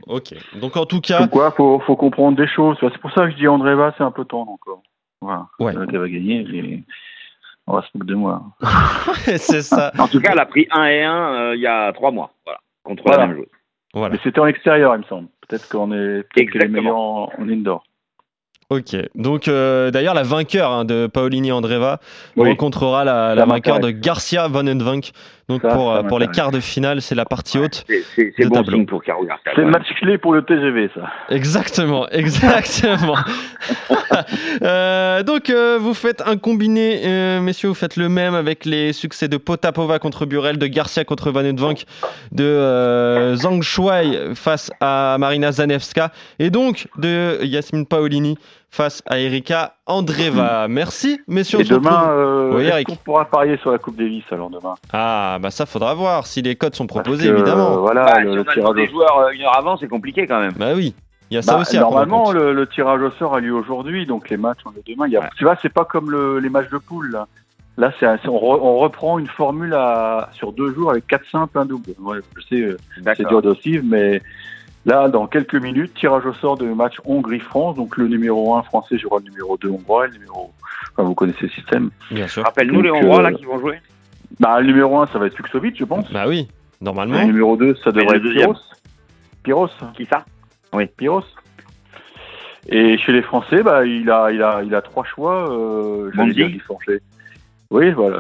Ok. 0.08 0.34
Donc 0.56 0.78
en 0.78 0.86
tout 0.86 1.02
cas, 1.02 1.28
quoi, 1.28 1.52
faut, 1.52 1.80
faut 1.80 1.96
comprendre 1.96 2.38
des 2.38 2.48
choses. 2.48 2.78
C'est 2.80 2.98
pour 3.00 3.12
ça 3.12 3.26
que 3.26 3.32
je 3.32 3.36
dis 3.36 3.48
Andreva, 3.48 3.94
c'est 3.98 4.04
un 4.04 4.12
peu 4.12 4.24
tendre 4.26 4.52
encore. 4.52 4.82
Voilà. 5.22 5.48
Ouais. 5.60 5.74
Elle 5.76 5.98
va 5.98 6.08
gagner, 6.10 6.40
et 6.54 6.84
on 7.68 7.74
va 7.74 7.82
se 7.82 7.88
moquer 7.96 8.10
de 8.10 8.16
moi. 8.16 8.42
c'est 9.38 9.62
ça. 9.62 9.92
En 10.00 10.08
tout 10.08 10.20
cas, 10.22 10.32
elle 10.32 10.40
a 10.40 10.46
pris 10.46 10.68
1 10.72 10.86
et 10.86 11.04
1 11.04 11.34
euh, 11.34 11.56
il 11.56 11.62
y 11.62 11.68
a 11.68 11.92
3 11.94 12.12
mois, 12.12 12.32
voilà, 12.46 12.60
contre 12.84 13.04
Voilà. 13.06 13.22
la 13.24 13.28
même 13.28 13.36
joueuse. 13.38 13.48
Voilà. 13.94 14.14
Mais 14.14 14.20
c'était 14.24 14.40
en 14.40 14.48
extérieur, 14.48 14.96
il 14.96 15.00
me 15.00 15.04
semble. 15.04 15.28
Peut-être 15.48 15.68
qu'on 15.68 15.92
est, 15.92 16.20
est 16.20 16.26
Exactement. 16.38 16.74
meilleure 16.82 16.98
en, 16.98 17.30
en 17.38 17.50
indoor. 17.50 17.84
Ok. 18.72 18.96
Donc 19.16 19.50
euh, 19.50 19.92
d'ailleurs, 19.92 20.14
la 20.14 20.24
vainqueur 20.24 20.72
hein, 20.72 20.86
de 20.86 21.06
Paolini 21.06 21.52
Andreva 21.52 22.00
Oui. 22.38 22.48
rencontrera 22.48 23.04
la, 23.04 23.46
vainqueur 23.46 23.82
de. 23.82 23.92
Garcia 23.92 24.48
Van. 24.48 24.64
Donc 25.52 25.62
Ça, 25.62 25.70
pour, 25.76 25.92
ça 25.92 25.98
euh, 25.98 26.04
pour 26.04 26.20
les 26.20 26.28
quarts 26.28 26.52
de 26.52 26.62
finale, 26.62 27.02
c'est 27.02 27.16
la 27.16 27.26
partie 27.26 27.58
haute. 27.60 27.84
C'est 28.16 28.46
bon 28.46 28.56
tableau. 28.56 28.78
signe 28.78 28.86
pour 28.86 29.04
Caro 29.04 29.26
Garcia. 29.26 29.52
C'est 29.54 29.62
le 29.62 29.70
match 29.70 29.88
clé 30.00 30.18
pour 30.18 30.34
le 30.34 30.44
TGV, 30.44 30.90
ça. 30.96 31.10
Exactement, 31.30 32.08
exactement. 32.12 33.18
Euh, 34.62 35.24
donc, 35.24 35.50
euh, 35.50 35.78
vous 35.80 35.94
faites 35.94 36.22
un 36.26 36.38
combiné, 36.38 37.02
euh, 37.06 37.40
messieurs, 37.40 37.70
vous 37.70 37.76
faites 37.76 37.96
le 37.96 38.10
même 38.10 38.36
avec 38.36 38.66
les 38.66 38.94
succès 38.94 39.28
de 39.28 39.38
Potapova 39.38 40.00
contre 40.00 40.26
Burel, 40.26 40.58
de 40.58 40.68
Garcia 40.68 41.04
contre 41.06 41.32
Van 41.32 41.44
de 41.44 42.44
euh, 42.44 43.36
Zhang 43.36 43.62
Shuai 43.62 44.36
face 44.36 44.70
à 44.80 45.16
Marina 45.20 45.52
Zanevska, 45.52 46.12
et 46.40 46.50
donc 46.50 46.88
de 46.98 47.44
Yasmine 47.44 47.86
Paolini 47.86 48.38
face 48.72 49.04
à 49.06 49.20
Erika 49.20 49.76
Andreva. 49.86 50.68
Merci, 50.70 51.20
messieurs. 51.28 51.60
Et 51.60 51.64
demain, 51.66 52.10
euh, 52.10 52.56
Oui, 52.56 52.66
est-ce 52.68 52.86
qu'on 52.86 52.96
pourra 52.96 53.26
parier 53.26 53.58
sur 53.58 53.72
la 53.72 53.78
Coupe 53.78 53.98
Davis, 53.98 54.24
alors, 54.32 54.50
demain? 54.50 54.76
Ah, 54.94 55.38
bah 55.42 55.52
ça 55.52 55.66
faudra 55.66 55.94
voir 55.94 56.26
si 56.26 56.42
les 56.42 56.56
codes 56.56 56.74
sont 56.76 56.88
proposés, 56.88 57.28
que, 57.28 57.34
évidemment. 57.34 57.74
euh, 57.74 57.80
voilà, 57.80 58.06
Bah, 58.06 58.20
le, 58.22 58.32
si 58.32 58.38
on 58.40 58.42
a 58.50 58.54
tirage 58.54 58.76
des 58.76 58.84
au 58.84 58.92
joueurs 58.92 59.20
euh, 59.20 59.30
une 59.32 59.42
heure 59.42 59.58
avant, 59.58 59.76
c'est 59.78 59.90
compliqué 59.90 60.26
quand 60.26 60.40
même. 60.40 60.54
Bah 60.58 60.72
oui, 60.74 60.96
il 61.30 61.36
y 61.36 61.38
a 61.38 61.42
ça 61.42 61.56
Bah, 61.56 61.62
aussi 61.62 61.78
normalement, 61.78 62.32
le, 62.32 62.54
le 62.54 62.66
tirage 62.68 63.02
au 63.02 63.12
sort 63.12 63.36
a 63.36 63.40
lieu 63.42 63.54
aujourd'hui, 63.54 64.06
donc 64.06 64.30
les 64.30 64.38
matchs 64.38 64.60
on 64.66 64.72
est 64.72 64.88
demain. 64.90 65.06
Il 65.08 65.14
y 65.14 65.18
a, 65.18 65.22
Ouais. 65.22 65.30
Tu 65.38 65.44
vois, 65.44 65.58
c'est 65.62 65.70
pas 65.74 65.84
comme 65.86 66.10
le- 66.10 66.40
les 66.40 66.50
matchs 66.50 66.70
de 66.70 66.78
poule. 66.78 67.12
Là, 67.12 67.28
là 67.78 67.92
c'est 68.00 68.06
un- 68.06 68.18
c'est- 68.24 68.30
on, 68.30 68.38
re- 68.38 68.60
on 68.62 68.78
reprend 68.80 69.20
une 69.20 69.28
formule 69.28 69.74
à, 69.74 70.30
sur 70.34 70.54
deux 70.54 70.74
jours 70.74 70.92
avec 70.92 71.06
quatre 71.08 71.26
simples, 71.30 71.58
un 71.60 71.66
double. 71.66 71.92
Ouais, 72.00 72.20
je 72.38 72.42
sais, 72.48 72.62
euh, 72.62 72.78
c'est 73.18 73.28
dur 73.28 73.42
de 73.42 73.54
suivre, 73.54 73.84
mais 73.86 74.22
là, 74.86 75.08
dans 75.10 75.28
quelques 75.28 75.56
minutes, 75.56 75.94
tirage 75.94 76.26
au 76.26 76.34
sort 76.34 76.58
de 76.58 76.66
match 76.66 76.96
Hongrie-France. 77.06 77.76
Donc 77.76 77.98
le 77.98 78.08
numéro 78.08 78.56
1 78.56 78.64
français 78.64 78.98
jouera 78.98 79.20
le 79.20 79.30
numéro 79.32 79.58
2 79.58 79.70
hongrois, 79.70 80.06
et 80.06 80.10
le 80.10 80.14
numéro. 80.16 80.52
Enfin, 80.94 81.04
vous 81.04 81.16
connaissez 81.16 81.44
le 81.44 81.50
système. 81.50 81.90
Bien 82.10 82.28
sûr. 82.28 82.44
Rappelle-nous 82.44 82.82
les 82.82 82.92
Hongrois 82.92 83.20
euh, 83.20 83.22
là 83.24 83.32
qui 83.34 83.46
vont 83.46 83.60
jouer. 83.60 83.80
Bah, 84.40 84.60
le 84.60 84.68
numéro 84.68 84.98
1, 85.00 85.08
ça 85.08 85.20
va 85.20 85.28
être 85.28 85.36
Fuxovic, 85.38 85.78
je 85.78 85.86
pense. 85.86 86.12
Bah 86.12 86.26
oui, 86.28 86.48
Le 86.80 86.86
normalement. 86.86 87.24
numéro 87.26 87.56
2, 87.58 87.76
ça 87.84 87.92
devrait 87.92 88.18
le 88.20 88.30
être 88.32 88.36
Pyros. 88.38 88.56
Pyros. 89.44 89.70
Qui 89.96 90.06
ça? 90.06 90.26
Pyros. 90.98 91.24
Et 92.70 92.98
chez 92.98 93.12
les 93.12 93.22
Français, 93.22 93.64
bah, 93.64 93.86
il 93.86 94.10
a, 94.10 94.32
il 94.32 94.42
a, 94.44 94.62
il 94.64 94.74
a 94.76 94.82
trois 94.82 95.04
choix. 95.04 95.52
Euh, 95.52 96.12
j'allais 96.14 96.28
Bonzi. 96.28 96.36
dire 96.36 96.50
Guy 96.50 96.60
Forget. 96.60 97.02
Oui, 97.72 97.92
voilà, 97.92 98.20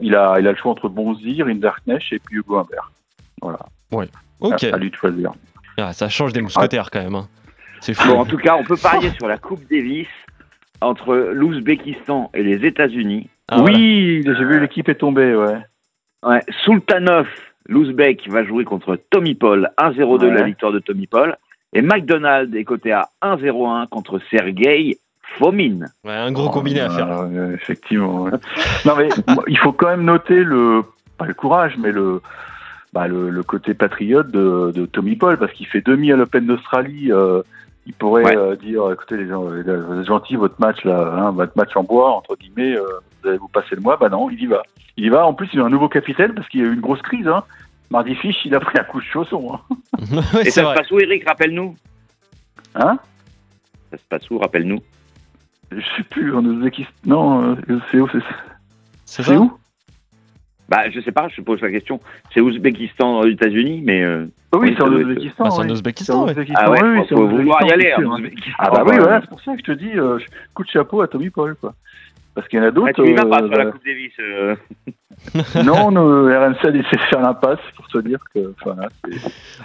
il 0.00 0.14
a, 0.16 0.40
il 0.40 0.46
a 0.48 0.50
le 0.52 0.56
choix 0.56 0.72
entre 0.72 0.88
Bonzi, 0.88 1.42
Rinderknecht 1.42 2.12
et 2.12 2.18
puis 2.18 2.38
Hugo 2.38 2.58
Humbert. 2.58 2.90
Voilà. 3.40 3.60
Ok. 4.40 4.64
À, 4.64 4.74
à 4.74 4.78
lui 4.78 4.90
de 4.90 4.96
choisir. 4.96 5.32
Ah, 5.78 5.92
ça 5.92 6.08
change 6.08 6.32
des 6.32 6.40
mousquetaires 6.42 6.90
quand 6.90 7.02
même. 7.02 7.14
hein. 7.14 7.28
C'est 7.80 7.94
fou. 7.94 8.08
Bon, 8.08 8.20
en 8.20 8.24
tout 8.26 8.36
cas, 8.38 8.56
on 8.56 8.64
peut 8.64 8.76
parier 8.76 9.10
sur 9.18 9.26
la 9.26 9.38
Coupe 9.38 9.62
Davis 9.70 10.06
entre 10.80 11.14
l'Ouzbékistan 11.32 12.30
et 12.34 12.42
les 12.42 12.66
États-Unis. 12.66 13.28
Ah, 13.48 13.58
voilà. 13.58 13.76
oui, 13.76 14.22
j'ai 14.24 14.44
vu 14.44 14.60
l'équipe 14.60 14.88
est 14.88 14.94
tombée, 14.96 15.34
ouais. 15.34 15.58
Ouais, 16.24 16.40
Sultanov, 16.64 17.26
l'Ouzbek, 17.68 18.28
va 18.28 18.44
jouer 18.44 18.64
contre 18.64 18.96
Tommy 19.10 19.34
Paul, 19.34 19.70
1-0 19.78 20.18
de 20.20 20.28
la 20.28 20.40
Ouais. 20.42 20.46
victoire 20.46 20.72
de 20.72 20.78
Tommy 20.78 21.06
Paul. 21.06 21.36
Et 21.72 21.82
McDonald 21.82 22.54
est 22.54 22.64
coté 22.64 22.92
à 22.92 23.08
1-0-1 23.22 23.88
contre 23.88 24.20
Sergei 24.30 24.98
Fomine. 25.38 25.88
Ouais, 26.04 26.12
un 26.12 26.30
gros 26.30 26.50
combiné 26.50 26.80
à 26.80 26.90
faire. 26.90 27.08
Ah, 27.10 27.24
ouais, 27.24 27.54
effectivement. 27.54 28.22
ouais. 28.24 28.30
non 28.84 28.92
mais 28.96 29.08
il 29.48 29.58
faut 29.58 29.72
quand 29.72 29.88
même 29.88 30.04
noter 30.04 30.44
le 30.44 30.82
pas 31.18 31.24
le 31.26 31.34
courage, 31.34 31.74
mais 31.78 31.90
le 31.90 32.20
bah, 32.92 33.08
le, 33.08 33.30
le 33.30 33.42
côté 33.42 33.74
patriote 33.74 34.30
de, 34.30 34.70
de 34.74 34.86
Tommy 34.86 35.16
Paul 35.16 35.38
parce 35.38 35.52
qu'il 35.52 35.66
fait 35.66 35.80
demi 35.84 36.12
à 36.12 36.16
l'Open 36.16 36.46
d'Australie. 36.46 37.10
euh, 37.12 37.42
il 37.86 37.94
pourrait 37.94 38.24
Ouais. 38.24 38.36
euh, 38.36 38.54
dire 38.56 38.90
écoutez 38.92 39.16
les 39.16 39.26
gens, 39.28 39.42
vous 39.42 39.58
êtes 39.58 40.06
gentils 40.06 40.36
votre 40.36 40.54
match 40.60 40.84
là, 40.84 41.14
hein, 41.18 41.30
votre 41.32 41.56
match 41.56 41.70
en 41.74 41.82
bois 41.82 42.10
entre 42.12 42.36
guillemets, 42.36 42.76
euh, 42.76 42.84
vous 43.22 43.28
allez 43.30 43.38
vous 43.38 43.48
passer 43.48 43.74
le 43.74 43.80
mois. 43.80 43.96
Bah 43.96 44.08
non, 44.08 44.30
il 44.30 44.40
y 44.40 44.46
va. 44.46 44.62
Il 44.96 45.04
y 45.04 45.08
va. 45.08 45.26
En 45.26 45.34
plus, 45.34 45.48
il 45.52 45.60
a 45.60 45.64
un 45.64 45.68
nouveau 45.70 45.88
capitaine 45.88 46.32
parce 46.34 46.46
qu'il 46.48 46.60
y 46.60 46.62
a 46.64 46.66
eu 46.66 46.74
une 46.74 46.80
grosse 46.80 47.02
crise. 47.02 47.26
Hein. 47.26 47.42
Mardi 47.90 48.14
Fish, 48.14 48.36
il 48.44 48.54
a 48.54 48.60
pris 48.60 48.78
un 48.78 48.84
coup 48.84 49.00
de 49.00 49.04
chausson. 49.06 49.54
Hein. 49.54 49.76
Ouais, 50.34 50.46
Et 50.46 50.50
ça 50.50 50.70
se 50.70 50.74
passe 50.78 50.90
où, 50.90 50.98
Eric 51.00 51.26
Rappelle-nous? 51.28 51.74
Hein? 52.74 52.98
Ça 53.90 53.98
se 53.98 54.02
passe 54.08 54.30
où 54.30 54.38
Rappelle-nous? 54.38 54.78
Je 55.72 55.80
sais 55.96 56.02
plus 56.04 56.34
en 56.36 56.44
Ouzbékistan. 56.44 56.92
Non, 57.06 57.56
euh, 57.68 57.80
c'est 57.90 57.98
où 58.00 58.08
c'est 59.04 59.36
où? 59.36 59.52
Bah, 60.72 60.88
je 60.90 61.00
sais 61.00 61.12
pas, 61.12 61.28
je 61.28 61.42
pose 61.42 61.60
la 61.60 61.70
question. 61.70 62.00
C'est 62.32 62.40
Ouzbékistan 62.40 63.18
aux 63.20 63.26
États-Unis, 63.28 63.82
mais. 63.84 64.02
euh, 64.02 64.24
Ah 64.52 64.56
oui, 64.56 64.74
c'est 64.74 64.82
en 64.82 64.90
Ouzbékistan. 64.90 65.44
Bah, 65.44 65.50
c'est 65.50 65.58
en 65.60 65.64
oui. 65.66 65.70
Ouzbékistan, 65.72 66.24
C'est. 66.26 66.30
Ouzbékistan, 66.30 66.62
Ah 66.64 66.70
ouais, 66.70 66.78
oui, 66.82 66.98
oui, 67.00 67.06
faut, 67.10 67.28
vouloir 67.28 67.60
y 67.62 67.64
Ouzbékistan, 67.66 68.12
aller. 68.14 68.26
hein. 68.26 68.30
Ah 68.58 68.70
bah 68.70 68.82
oui, 68.86 68.92
Ouais. 68.92 68.98
voilà, 69.00 69.20
c'est 69.20 69.28
pour 69.28 69.40
ça 69.42 69.52
que 69.52 69.58
je 69.58 69.64
te 69.64 69.72
dis, 69.72 69.90
euh, 69.96 70.18
coup 70.54 70.64
de 70.64 70.68
chapeau 70.70 71.02
à 71.02 71.08
Tommy 71.08 71.28
Paul, 71.28 71.54
quoi. 71.60 71.74
Parce 72.34 72.48
qu'il 72.48 72.58
y 72.58 72.62
en 72.62 72.66
a 72.66 72.70
d'autres. 72.70 72.86
Ouais, 73.02 73.06
tu 73.06 73.14
vas 73.14 73.26
pas 73.26 73.42
euh, 73.42 73.48
sur 73.48 73.56
la 73.58 73.66
Coupe 73.66 73.84
Davis. 73.84 74.12
euh. 74.20 74.56
non, 75.64 75.86
RMC 75.88 76.66
a 76.66 76.70
laissé 76.70 76.98
faire 77.10 77.20
l'impasse 77.20 77.58
pour 77.76 77.86
te 77.86 77.98
dire 77.98 78.18
que 78.34 78.54
voilà, 78.64 78.88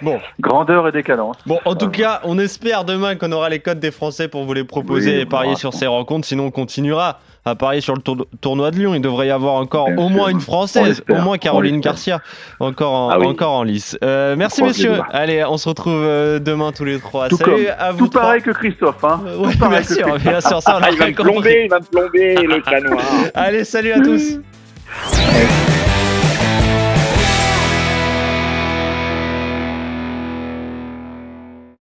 Bon. 0.04 0.20
grandeur 0.40 0.88
et 0.88 0.92
décadence. 0.92 1.38
Bon, 1.48 1.60
en 1.66 1.74
tout 1.76 1.86
Euh, 1.88 1.90
cas, 1.90 2.20
on 2.26 2.38
espère 2.38 2.84
demain 2.86 3.16
qu'on 3.16 3.32
aura 3.32 3.50
les 3.50 3.60
codes 3.60 3.80
des 3.80 3.90
Français 3.92 4.28
pour 4.28 4.44
vous 4.44 4.54
les 4.54 4.64
proposer 4.66 5.16
Oui, 5.16 5.22
et 5.22 5.26
parier 5.26 5.52
bon, 5.54 5.58
sur 5.58 5.74
ces 5.74 5.88
rencontres. 5.88 6.28
Sinon, 6.28 6.46
on 6.48 6.52
continuera 6.52 7.20
à 7.46 7.56
parier 7.56 7.80
sur 7.82 7.96
le 7.96 8.02
tour- 8.02 8.28
tournoi 8.42 8.70
de 8.72 8.76
Lyon. 8.78 8.94
Il 8.94 9.02
devrait 9.02 9.28
y 9.28 9.32
avoir 9.32 9.54
encore 9.56 9.86
Bien 9.88 9.96
au 9.98 10.08
sûr. 10.10 10.10
moins 10.18 10.28
une 10.28 10.42
Française, 10.42 11.02
au 11.10 11.16
moins 11.16 11.38
Caroline. 11.38 11.80
Garcia, 11.80 12.20
encore 12.60 12.94
en, 12.94 13.10
Ah 13.10 13.18
oui. 13.20 13.26
encore 13.26 13.54
en 13.54 13.64
lice. 13.64 13.98
Euh, 14.04 14.36
merci 14.38 14.62
messieurs. 14.62 15.00
Allez, 15.12 15.44
on 15.46 15.58
se 15.58 15.70
retrouve 15.70 16.04
demain 16.40 16.72
tous 16.74 16.84
les 16.86 17.00
trois. 17.00 17.30
Tout 17.30 17.38
Salut 17.38 17.52
comme- 17.66 17.74
à 17.80 17.92
vous 17.94 17.98
Tout 18.00 18.08
trois. 18.10 18.22
pareil 18.24 18.42
que 18.44 18.52
Christophe, 18.52 19.04
hein. 19.06 19.22
Euh, 19.26 19.38
Tout 19.38 19.46
ouais, 19.46 19.56
pareil 19.56 19.80
bien 19.80 19.88
que 19.88 19.94
sûr, 19.94 20.04
Christophe. 20.04 20.24
bien 20.24 20.42
sûr, 20.42 20.62
ça 20.62 20.78
on 20.78 20.84
Ah, 20.84 20.90
il 20.92 20.98
va 21.00 21.06
bien 21.06 21.08
me 21.08 21.16
compris. 21.16 21.32
plomber, 21.34 21.62
il 21.64 21.70
va 21.70 21.80
me 21.80 21.86
plomber, 21.86 22.36
le 22.58 22.64
canois. 22.64 23.02
Allez, 23.34 23.64
salut 23.64 23.92
à 23.92 24.00
tous. 24.00 24.36
Ouais. 24.36 25.77